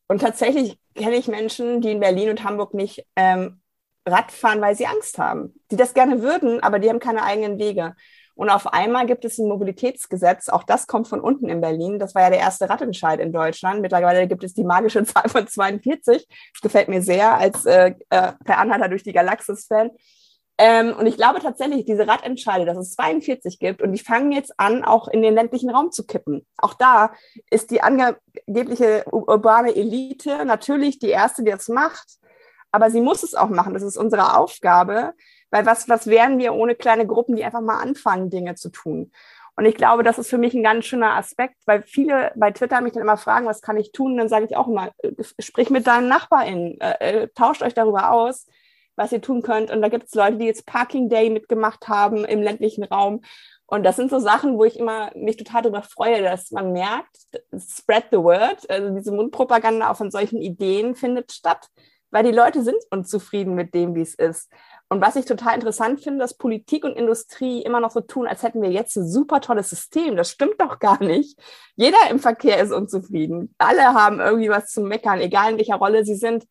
[0.08, 3.60] Und tatsächlich kenne ich Menschen, die in Berlin und Hamburg nicht ähm,
[4.06, 5.54] Rad fahren, weil sie Angst haben.
[5.70, 7.94] Die das gerne würden, aber die haben keine eigenen Wege.
[8.34, 11.98] Und auf einmal gibt es ein Mobilitätsgesetz, auch das kommt von unten in Berlin.
[11.98, 13.82] Das war ja der erste Radentscheid in Deutschland.
[13.82, 16.26] Mittlerweile gibt es die magische Zahl von 42.
[16.26, 19.90] Das gefällt mir sehr als äh, äh, Per Anhalter durch die Galaxis-Fan.
[20.58, 24.58] Ähm, und ich glaube tatsächlich, diese Radentscheide, dass es 42 gibt und die fangen jetzt
[24.58, 26.46] an, auch in den ländlichen Raum zu kippen.
[26.58, 27.12] Auch da
[27.50, 32.18] ist die angebliche urbane Elite natürlich die erste, die das macht.
[32.70, 33.74] Aber sie muss es auch machen.
[33.74, 35.12] Das ist unsere Aufgabe.
[35.50, 39.12] Weil was, was wären wir ohne kleine Gruppen, die einfach mal anfangen, Dinge zu tun?
[39.54, 42.80] Und ich glaube, das ist für mich ein ganz schöner Aspekt, weil viele bei Twitter
[42.80, 44.12] mich dann immer fragen, was kann ich tun?
[44.12, 47.74] Und dann sage ich auch immer, äh, sprich mit deinen NachbarInnen, äh, äh, tauscht euch
[47.74, 48.46] darüber aus
[48.96, 49.70] was ihr tun könnt.
[49.70, 53.22] Und da gibt es Leute, die jetzt Parking Day mitgemacht haben im ländlichen Raum.
[53.66, 57.16] Und das sind so Sachen, wo ich immer mich total darüber freue, dass man merkt,
[57.56, 61.68] spread the word, also diese Mundpropaganda auch von solchen Ideen findet statt,
[62.10, 64.50] weil die Leute sind unzufrieden mit dem, wie es ist.
[64.90, 68.42] Und was ich total interessant finde, dass Politik und Industrie immer noch so tun, als
[68.42, 70.16] hätten wir jetzt ein super tolles System.
[70.16, 71.40] Das stimmt doch gar nicht.
[71.74, 73.54] Jeder im Verkehr ist unzufrieden.
[73.56, 76.44] Alle haben irgendwie was zu meckern, egal in welcher Rolle sie sind.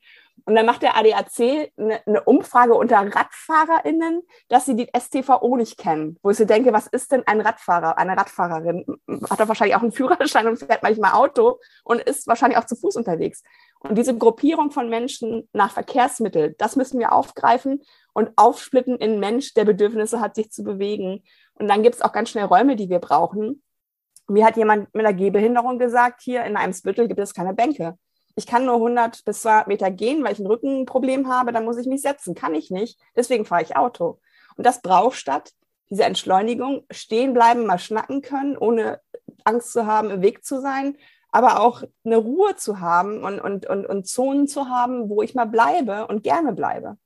[0.46, 5.78] Und dann macht der ADAC eine, eine, Umfrage unter RadfahrerInnen, dass sie die STVO nicht
[5.78, 6.18] kennen.
[6.24, 8.86] Wo ich so denke, was ist denn ein Radfahrer, eine Radfahrerin?
[9.30, 12.76] Hat doch wahrscheinlich auch einen Führerschein und fährt manchmal Auto und ist wahrscheinlich auch zu
[12.76, 13.44] Fuß unterwegs.
[13.80, 17.82] Und diese Gruppierung von Menschen nach Verkehrsmittel, das müssen wir aufgreifen
[18.14, 21.24] und aufsplitten in Mensch, der Bedürfnisse hat, sich zu bewegen.
[21.54, 23.64] Und dann gibt es auch ganz schnell Räume, die wir brauchen.
[24.28, 27.98] Mir hat jemand mit einer Gehbehinderung gesagt, hier in einem Spittel gibt es keine Bänke
[28.36, 31.78] ich kann nur 100 bis 200 Meter gehen, weil ich ein Rückenproblem habe, dann muss
[31.78, 32.36] ich mich setzen.
[32.36, 33.00] Kann ich nicht.
[33.16, 34.20] Deswegen fahre ich Auto.
[34.56, 35.52] Und das braucht statt
[35.90, 39.02] diese Entschleunigung, stehen bleiben, mal schnacken können, ohne
[39.44, 40.96] Angst zu haben, im Weg zu sein,
[41.32, 45.36] aber auch eine Ruhe zu haben und, und, und, und Zonen zu haben, wo ich
[45.36, 46.98] mal bleibe und gerne bleibe.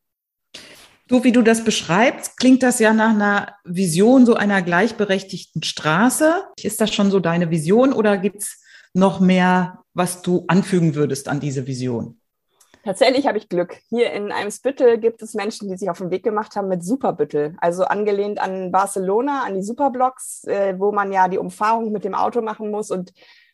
[1.09, 6.45] So wie du das beschreibst, klingt das ja nach einer Vision so einer gleichberechtigten Straße.
[6.61, 8.63] Ist das schon so deine Vision oder gibt es
[8.95, 12.19] noch mehr, was du anfügen würdest an diese Vision?
[12.83, 13.77] Tatsächlich habe ich Glück.
[13.89, 17.55] Hier in Eimsbüttel gibt es Menschen, die sich auf den Weg gemacht haben mit Superbüttel.
[17.59, 22.13] Also angelehnt an Barcelona, an die Superblocks, äh, wo man ja die Umfahrung mit dem
[22.13, 23.11] Auto machen muss und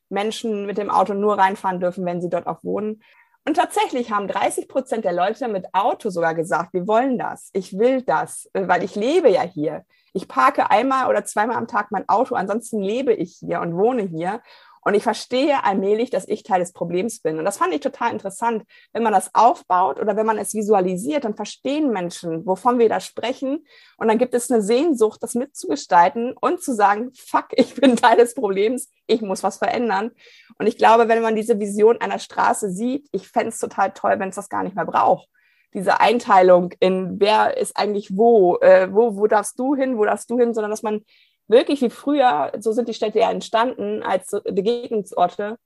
[0.10, 3.02] Menschen mit dem Auto nur reinfahren dürfen, wenn sie dort auch wohnen.
[3.48, 7.80] Und tatsächlich haben 30 Prozent der Leute mit Auto sogar gesagt, wir wollen das, ich
[7.80, 9.86] will das, äh, weil ich lebe ja hier.
[10.14, 14.04] Ich parke einmal oder zweimal am Tag mein Auto, ansonsten lebe ich hier und wohne
[14.04, 14.42] hier.
[14.84, 17.38] Und ich verstehe allmählich, dass ich Teil des Problems bin.
[17.38, 18.64] Und das fand ich total interessant.
[18.94, 23.00] Wenn man das aufbaut oder wenn man es visualisiert, dann verstehen Menschen, wovon wir da
[23.00, 23.66] sprechen.
[23.98, 28.18] Und dann gibt es eine Sehnsucht, das mitzugestalten und zu sagen, fuck, ich bin Teil
[28.18, 30.12] des Problems, ich muss was verändern.
[30.58, 34.16] Und ich glaube, wenn man diese Vision einer Straße sieht, ich fände es total toll,
[34.18, 35.28] wenn es das gar nicht mehr braucht
[35.74, 40.30] diese Einteilung in wer ist eigentlich wo, äh, wo, wo darfst du hin, wo darfst
[40.30, 41.06] du hin, sondern dass man
[41.48, 45.58] wirklich wie früher, so sind die Städte ja entstanden als Begegnungsorte,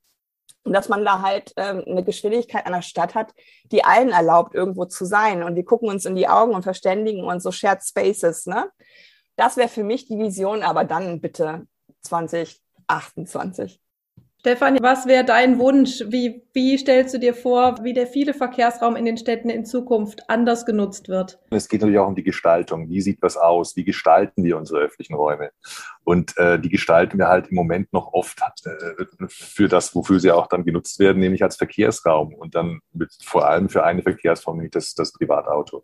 [0.66, 3.34] und dass man da halt ähm, eine Geschwindigkeit einer Stadt hat,
[3.72, 5.44] die allen erlaubt, irgendwo zu sein.
[5.44, 8.48] Und wir gucken uns in die Augen und verständigen uns so Shared Spaces.
[8.48, 8.72] Ne?
[9.36, 11.68] Das wäre für mich die Vision, aber dann bitte
[12.02, 13.80] 2028.
[14.46, 16.04] Stefan, was wäre dein Wunsch?
[16.06, 20.30] Wie, wie stellst du dir vor, wie der viele Verkehrsraum in den Städten in Zukunft
[20.30, 21.40] anders genutzt wird?
[21.50, 22.88] Es geht natürlich auch um die Gestaltung.
[22.88, 23.76] Wie sieht was aus?
[23.76, 25.50] Wie gestalten wir unsere öffentlichen Räume?
[26.04, 30.30] Und äh, die gestalten wir halt im Moment noch oft äh, für das, wofür sie
[30.30, 34.58] auch dann genutzt werden, nämlich als Verkehrsraum und dann mit, vor allem für eine Verkehrsform,
[34.58, 35.84] nämlich das, das Privatauto.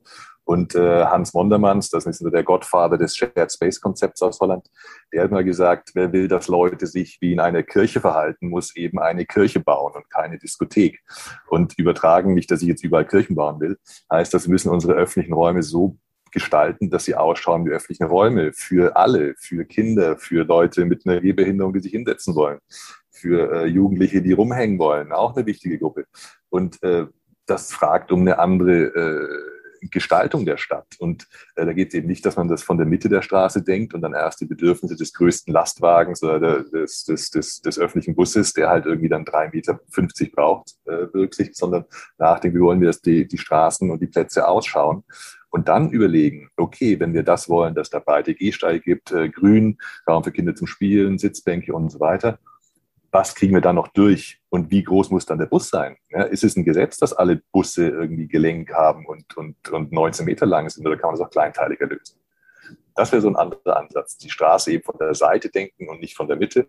[0.52, 4.68] Und äh, Hans Mondermanns, das ist der Gottvater des Shared Space Konzepts aus Holland,
[5.14, 8.76] der hat mal gesagt, wer will, dass Leute sich wie in einer Kirche verhalten, muss
[8.76, 11.00] eben eine Kirche bauen und keine Diskothek.
[11.48, 13.78] Und übertragen, nicht, dass ich jetzt überall Kirchen bauen will,
[14.12, 15.96] heißt, dass wir müssen unsere öffentlichen Räume so
[16.34, 21.22] gestalten, dass sie ausschauen wie öffentliche Räume für alle, für Kinder, für Leute mit einer
[21.22, 22.60] Gehbehinderung, die sich hinsetzen wollen,
[23.10, 26.08] für äh, Jugendliche, die rumhängen wollen, auch eine wichtige Gruppe.
[26.50, 27.06] Und äh,
[27.46, 30.96] das fragt um eine andere äh, Gestaltung der Stadt.
[31.00, 33.64] Und äh, da geht es eben nicht, dass man das von der Mitte der Straße
[33.64, 37.80] denkt und dann erst die Bedürfnisse des größten Lastwagens oder der, des, des, des, des
[37.80, 41.86] öffentlichen Busses, der halt irgendwie dann drei Meter fünfzig braucht, äh, berücksichtigt, sondern
[42.18, 45.04] nachdenken, wie wollen wir, dass die, die Straßen und die Plätze ausschauen.
[45.54, 49.78] Und dann überlegen, okay, wenn wir das wollen, dass da breite Gehsteige gibt, äh, Grün,
[50.08, 52.40] Raum für Kinder zum Spielen, Sitzbänke und so weiter,
[53.12, 55.98] was kriegen wir da noch durch und wie groß muss dann der Bus sein?
[56.10, 60.26] Ja, ist es ein Gesetz, dass alle Busse irgendwie Gelenk haben und, und, und 19
[60.26, 62.18] Meter lang sind oder kann man das auch kleinteiliger lösen?
[62.96, 64.18] Das wäre so ein anderer Ansatz.
[64.18, 66.68] Die Straße eben von der Seite denken und nicht von der Mitte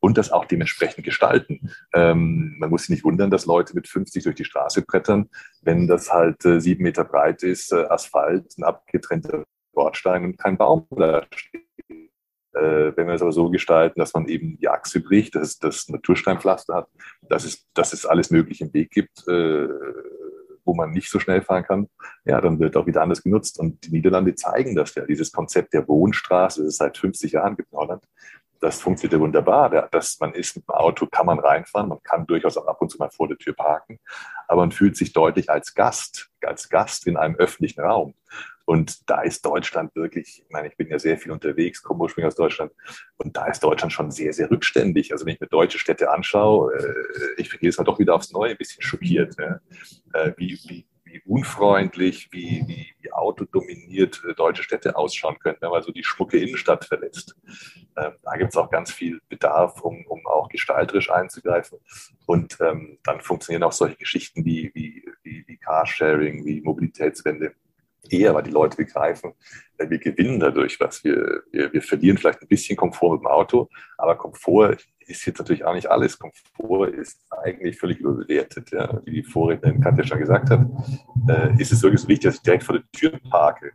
[0.00, 1.72] und das auch dementsprechend gestalten.
[1.92, 5.28] Ähm, man muss sich nicht wundern, dass Leute mit 50 durch die Straße brettern,
[5.62, 10.56] wenn das halt äh, sieben Meter breit ist, äh, Asphalt, ein abgetrennter Bordstein und kein
[10.56, 11.65] Baum da steht.
[12.56, 15.58] Äh, wenn wir es aber so gestalten, dass man eben die Achse bricht, dass es
[15.58, 16.88] das Natursteinpflaster hat,
[17.22, 19.68] dass es, dass es alles Mögliche im Weg gibt, äh,
[20.64, 21.88] wo man nicht so schnell fahren kann,
[22.24, 23.58] ja, dann wird auch wieder anders genutzt.
[23.60, 25.04] Und die Niederlande zeigen das ja.
[25.04, 28.02] Dieses Konzept der Wohnstraße, das es seit 50 Jahren gibt in Holland,
[28.60, 29.88] das funktioniert ja wunderbar.
[29.90, 32.90] Das, man ist mit dem Auto, kann man reinfahren, man kann durchaus auch ab und
[32.90, 34.00] zu mal vor der Tür parken,
[34.48, 38.14] aber man fühlt sich deutlich als Gast, als Gast in einem öffentlichen Raum.
[38.66, 42.26] Und da ist Deutschland wirklich, ich meine, ich bin ja sehr viel unterwegs, komme ursprünglich
[42.26, 42.72] aus Deutschland,
[43.16, 45.12] und da ist Deutschland schon sehr, sehr rückständig.
[45.12, 48.32] Also wenn ich mir deutsche Städte anschaue, äh, ich bin jedes Mal doch wieder aufs
[48.32, 49.60] Neue ein bisschen schockiert, ja.
[50.12, 55.70] Äh, wie, wie, wie unfreundlich, wie, wie, wie autodominiert äh, deutsche Städte ausschauen können, wenn
[55.70, 57.36] man so die schmucke Innenstadt verletzt.
[57.96, 61.78] Ähm, da gibt es auch ganz viel Bedarf, um, um auch gestalterisch einzugreifen.
[62.26, 67.54] Und ähm, dann funktionieren auch solche Geschichten wie, wie, wie, wie Carsharing, wie Mobilitätswende
[68.12, 69.32] eher, weil die Leute begreifen,
[69.78, 71.02] äh, wir gewinnen dadurch was.
[71.04, 75.38] Wir, wir, wir verlieren vielleicht ein bisschen Komfort mit dem Auto, aber Komfort ist jetzt
[75.38, 76.18] natürlich auch nicht alles.
[76.18, 78.70] Komfort ist eigentlich völlig überbewertet.
[78.72, 79.00] Ja.
[79.04, 80.66] Wie die Vorrednerin Katja schon gesagt hat,
[81.28, 83.72] äh, ist es wirklich so wichtig, dass ich direkt vor der Tür parke.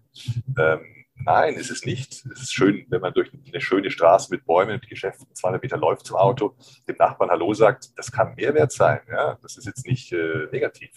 [0.58, 2.26] Ähm, Nein, ist es nicht.
[2.34, 5.78] Es ist schön, wenn man durch eine schöne Straße mit Bäumen und Geschäften 200 Meter
[5.78, 6.56] läuft zum Auto,
[6.88, 7.90] dem Nachbarn Hallo sagt.
[7.96, 9.00] Das kann Mehrwert sein.
[9.10, 9.38] Ja?
[9.42, 10.90] Das ist jetzt nicht äh, negativ.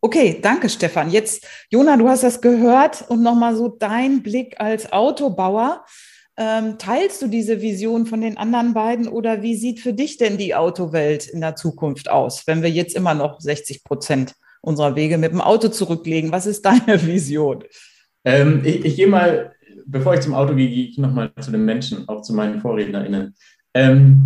[0.00, 1.10] Okay, danke Stefan.
[1.10, 5.84] Jetzt, Jona, du hast das gehört und nochmal so dein Blick als Autobauer.
[6.36, 10.38] Ähm, teilst du diese Vision von den anderen beiden oder wie sieht für dich denn
[10.38, 15.18] die Autowelt in der Zukunft aus, wenn wir jetzt immer noch 60 Prozent unserer Wege
[15.18, 16.32] mit dem Auto zurücklegen?
[16.32, 17.64] Was ist deine Vision?
[18.24, 19.52] Ähm, ich, ich gehe mal,
[19.86, 23.34] bevor ich zum Auto gehe, gehe ich nochmal zu den Menschen, auch zu meinen VorrednerInnen.
[23.74, 24.24] Ähm,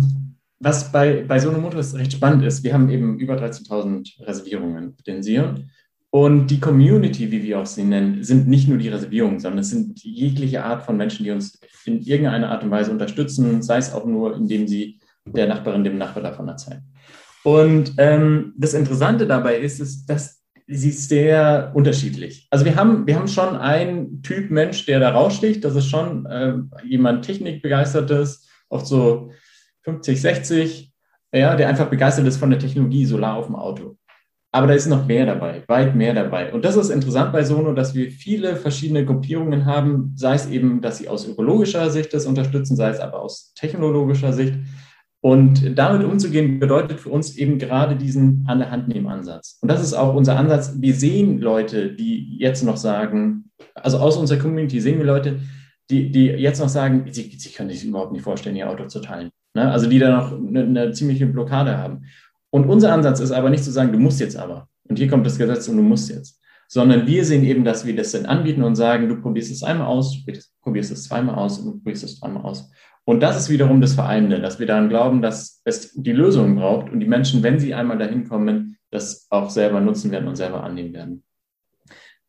[0.59, 5.69] was bei, bei Sonomotors recht spannend ist, wir haben eben über 13.000 Reservierungen den Sion.
[6.09, 9.69] Und die Community, wie wir auch sie nennen, sind nicht nur die Reservierungen, sondern es
[9.69, 13.93] sind jegliche Art von Menschen, die uns in irgendeiner Art und Weise unterstützen, sei es
[13.93, 16.81] auch nur, indem sie der Nachbarin, dem Nachbar davon erzählen.
[17.43, 20.36] Und ähm, das Interessante dabei ist, ist, dass
[20.67, 22.47] sie ist sehr unterschiedlich.
[22.51, 25.63] Also wir haben, wir haben schon einen Typ Mensch, der da raussticht.
[25.63, 26.55] Das ist schon äh,
[26.85, 29.31] jemand Technikbegeistertes, oft so
[29.83, 30.93] 50, 60,
[31.33, 33.97] ja, der einfach begeistert ist von der Technologie Solar auf dem Auto.
[34.51, 36.53] Aber da ist noch mehr dabei, weit mehr dabei.
[36.53, 40.81] Und das ist interessant bei Sono, dass wir viele verschiedene Gruppierungen haben, sei es eben,
[40.81, 44.55] dass sie aus ökologischer Sicht das unterstützen, sei es aber aus technologischer Sicht.
[45.27, 49.57] Und damit umzugehen bedeutet für uns eben gerade diesen an der Hand nehmen Ansatz.
[49.61, 50.75] Und das ist auch unser Ansatz.
[50.79, 55.41] Wir sehen Leute, die jetzt noch sagen, also aus unserer Community sehen wir Leute,
[55.89, 59.01] die, die jetzt noch sagen, sie, sie können sich überhaupt nicht vorstellen, ihr Auto zu
[59.01, 59.29] teilen.
[59.53, 59.69] Ne?
[59.69, 62.05] Also die da noch eine, eine ziemliche Blockade haben.
[62.49, 64.69] Und unser Ansatz ist aber nicht zu sagen, du musst jetzt aber.
[64.87, 66.39] Und hier kommt das Gesetz und du musst jetzt.
[66.69, 69.87] Sondern wir sehen eben, dass wir das dann anbieten und sagen, du probierst es einmal
[69.87, 70.23] aus,
[70.61, 72.71] probierst es zweimal aus und du probierst es dreimal aus.
[73.07, 76.91] Und das ist wiederum das Vereinende, dass wir daran glauben, dass es die Lösungen braucht
[76.91, 80.61] und die Menschen, wenn sie einmal dahin kommen, das auch selber nutzen werden und selber
[80.61, 81.23] annehmen werden.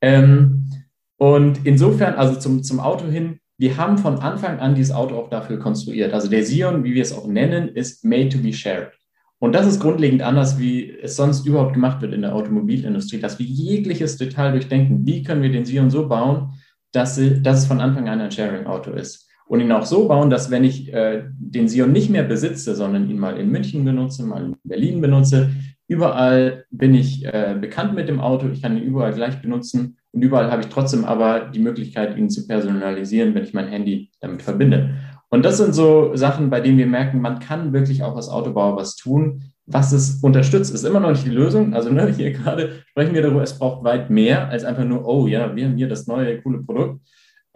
[0.00, 0.70] Ähm,
[1.16, 5.30] und insofern, also zum, zum Auto hin, wir haben von Anfang an dieses Auto auch
[5.30, 6.14] dafür konstruiert.
[6.14, 8.92] Also der Sion, wie wir es auch nennen, ist made to be shared.
[9.40, 13.40] Und das ist grundlegend anders, wie es sonst überhaupt gemacht wird in der Automobilindustrie, dass
[13.40, 15.04] wir jegliches Detail durchdenken.
[15.04, 16.52] Wie können wir den Sion so bauen,
[16.92, 19.27] dass, dass es von Anfang an ein Sharing-Auto ist?
[19.48, 23.10] Und ihn auch so bauen, dass wenn ich äh, den Sion nicht mehr besitze, sondern
[23.10, 25.50] ihn mal in München benutze, mal in Berlin benutze,
[25.88, 30.22] überall bin ich äh, bekannt mit dem Auto, ich kann ihn überall gleich benutzen und
[30.22, 34.42] überall habe ich trotzdem aber die Möglichkeit, ihn zu personalisieren, wenn ich mein Handy damit
[34.42, 34.94] verbinde.
[35.30, 38.76] Und das sind so Sachen, bei denen wir merken, man kann wirklich auch als Autobauer
[38.76, 40.72] was tun, was es unterstützt.
[40.72, 41.74] Ist immer noch nicht die Lösung.
[41.74, 45.26] Also ne, hier gerade sprechen wir darüber, es braucht weit mehr als einfach nur, oh
[45.26, 47.00] ja, wir haben hier das neue coole Produkt.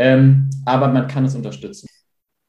[0.02, 1.86] Ähm, aber man kann es unterstützen.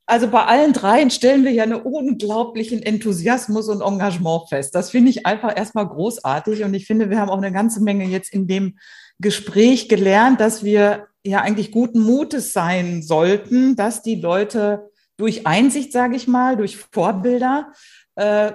[0.08, 4.74] Also bei allen dreien stellen wir ja einen unglaublichen Enthusiasmus und Engagement fest.
[4.74, 8.06] Das finde ich einfach erstmal großartig und ich finde, wir haben auch eine ganze Menge
[8.06, 8.78] jetzt in dem
[9.20, 15.94] Gespräch gelernt, dass wir ja eigentlich guten Mutes sein sollten, dass die Leute durch Einsicht,
[15.94, 17.72] sage ich mal, durch Vorbilder
[18.16, 18.52] äh,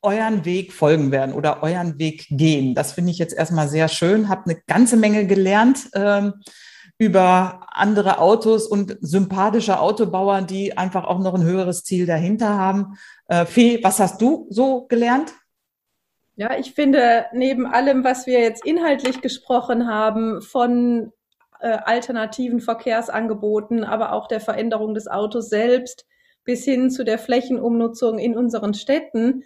[0.00, 2.74] euren Weg folgen werden oder euren Weg gehen.
[2.74, 4.28] Das finde ich jetzt erstmal sehr schön.
[4.28, 6.32] Habe eine ganze Menge gelernt ähm,
[6.98, 12.98] über andere Autos und sympathische Autobauer, die einfach auch noch ein höheres Ziel dahinter haben.
[13.28, 15.34] Äh, Fee, was hast du so gelernt?
[16.36, 21.12] Ja, ich finde, neben allem, was wir jetzt inhaltlich gesprochen haben, von
[21.60, 26.06] äh, alternativen Verkehrsangeboten, aber auch der Veränderung des Autos selbst
[26.44, 29.42] bis hin zu der Flächenumnutzung in unseren Städten,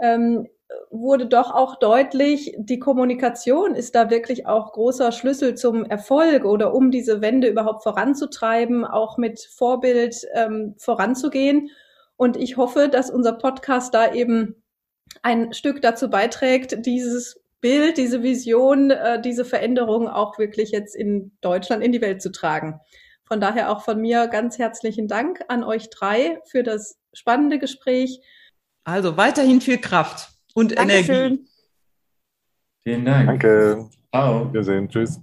[0.00, 0.48] ähm,
[0.90, 6.74] wurde doch auch deutlich, die Kommunikation ist da wirklich auch großer Schlüssel zum Erfolg oder
[6.74, 11.70] um diese Wende überhaupt voranzutreiben, auch mit Vorbild ähm, voranzugehen.
[12.16, 14.62] Und ich hoffe, dass unser Podcast da eben
[15.22, 21.32] ein Stück dazu beiträgt, dieses Bild, diese Vision, äh, diese Veränderung auch wirklich jetzt in
[21.40, 22.80] Deutschland in die Welt zu tragen.
[23.24, 28.20] Von daher auch von mir ganz herzlichen Dank an euch drei für das spannende Gespräch.
[28.84, 31.16] Also weiterhin viel Kraft und Dankeschön.
[31.16, 31.48] Energie.
[32.82, 33.26] Vielen Dank.
[33.26, 33.88] Danke.
[34.12, 34.50] Ciao.
[34.62, 34.88] sehen.
[34.88, 35.20] Tschüss.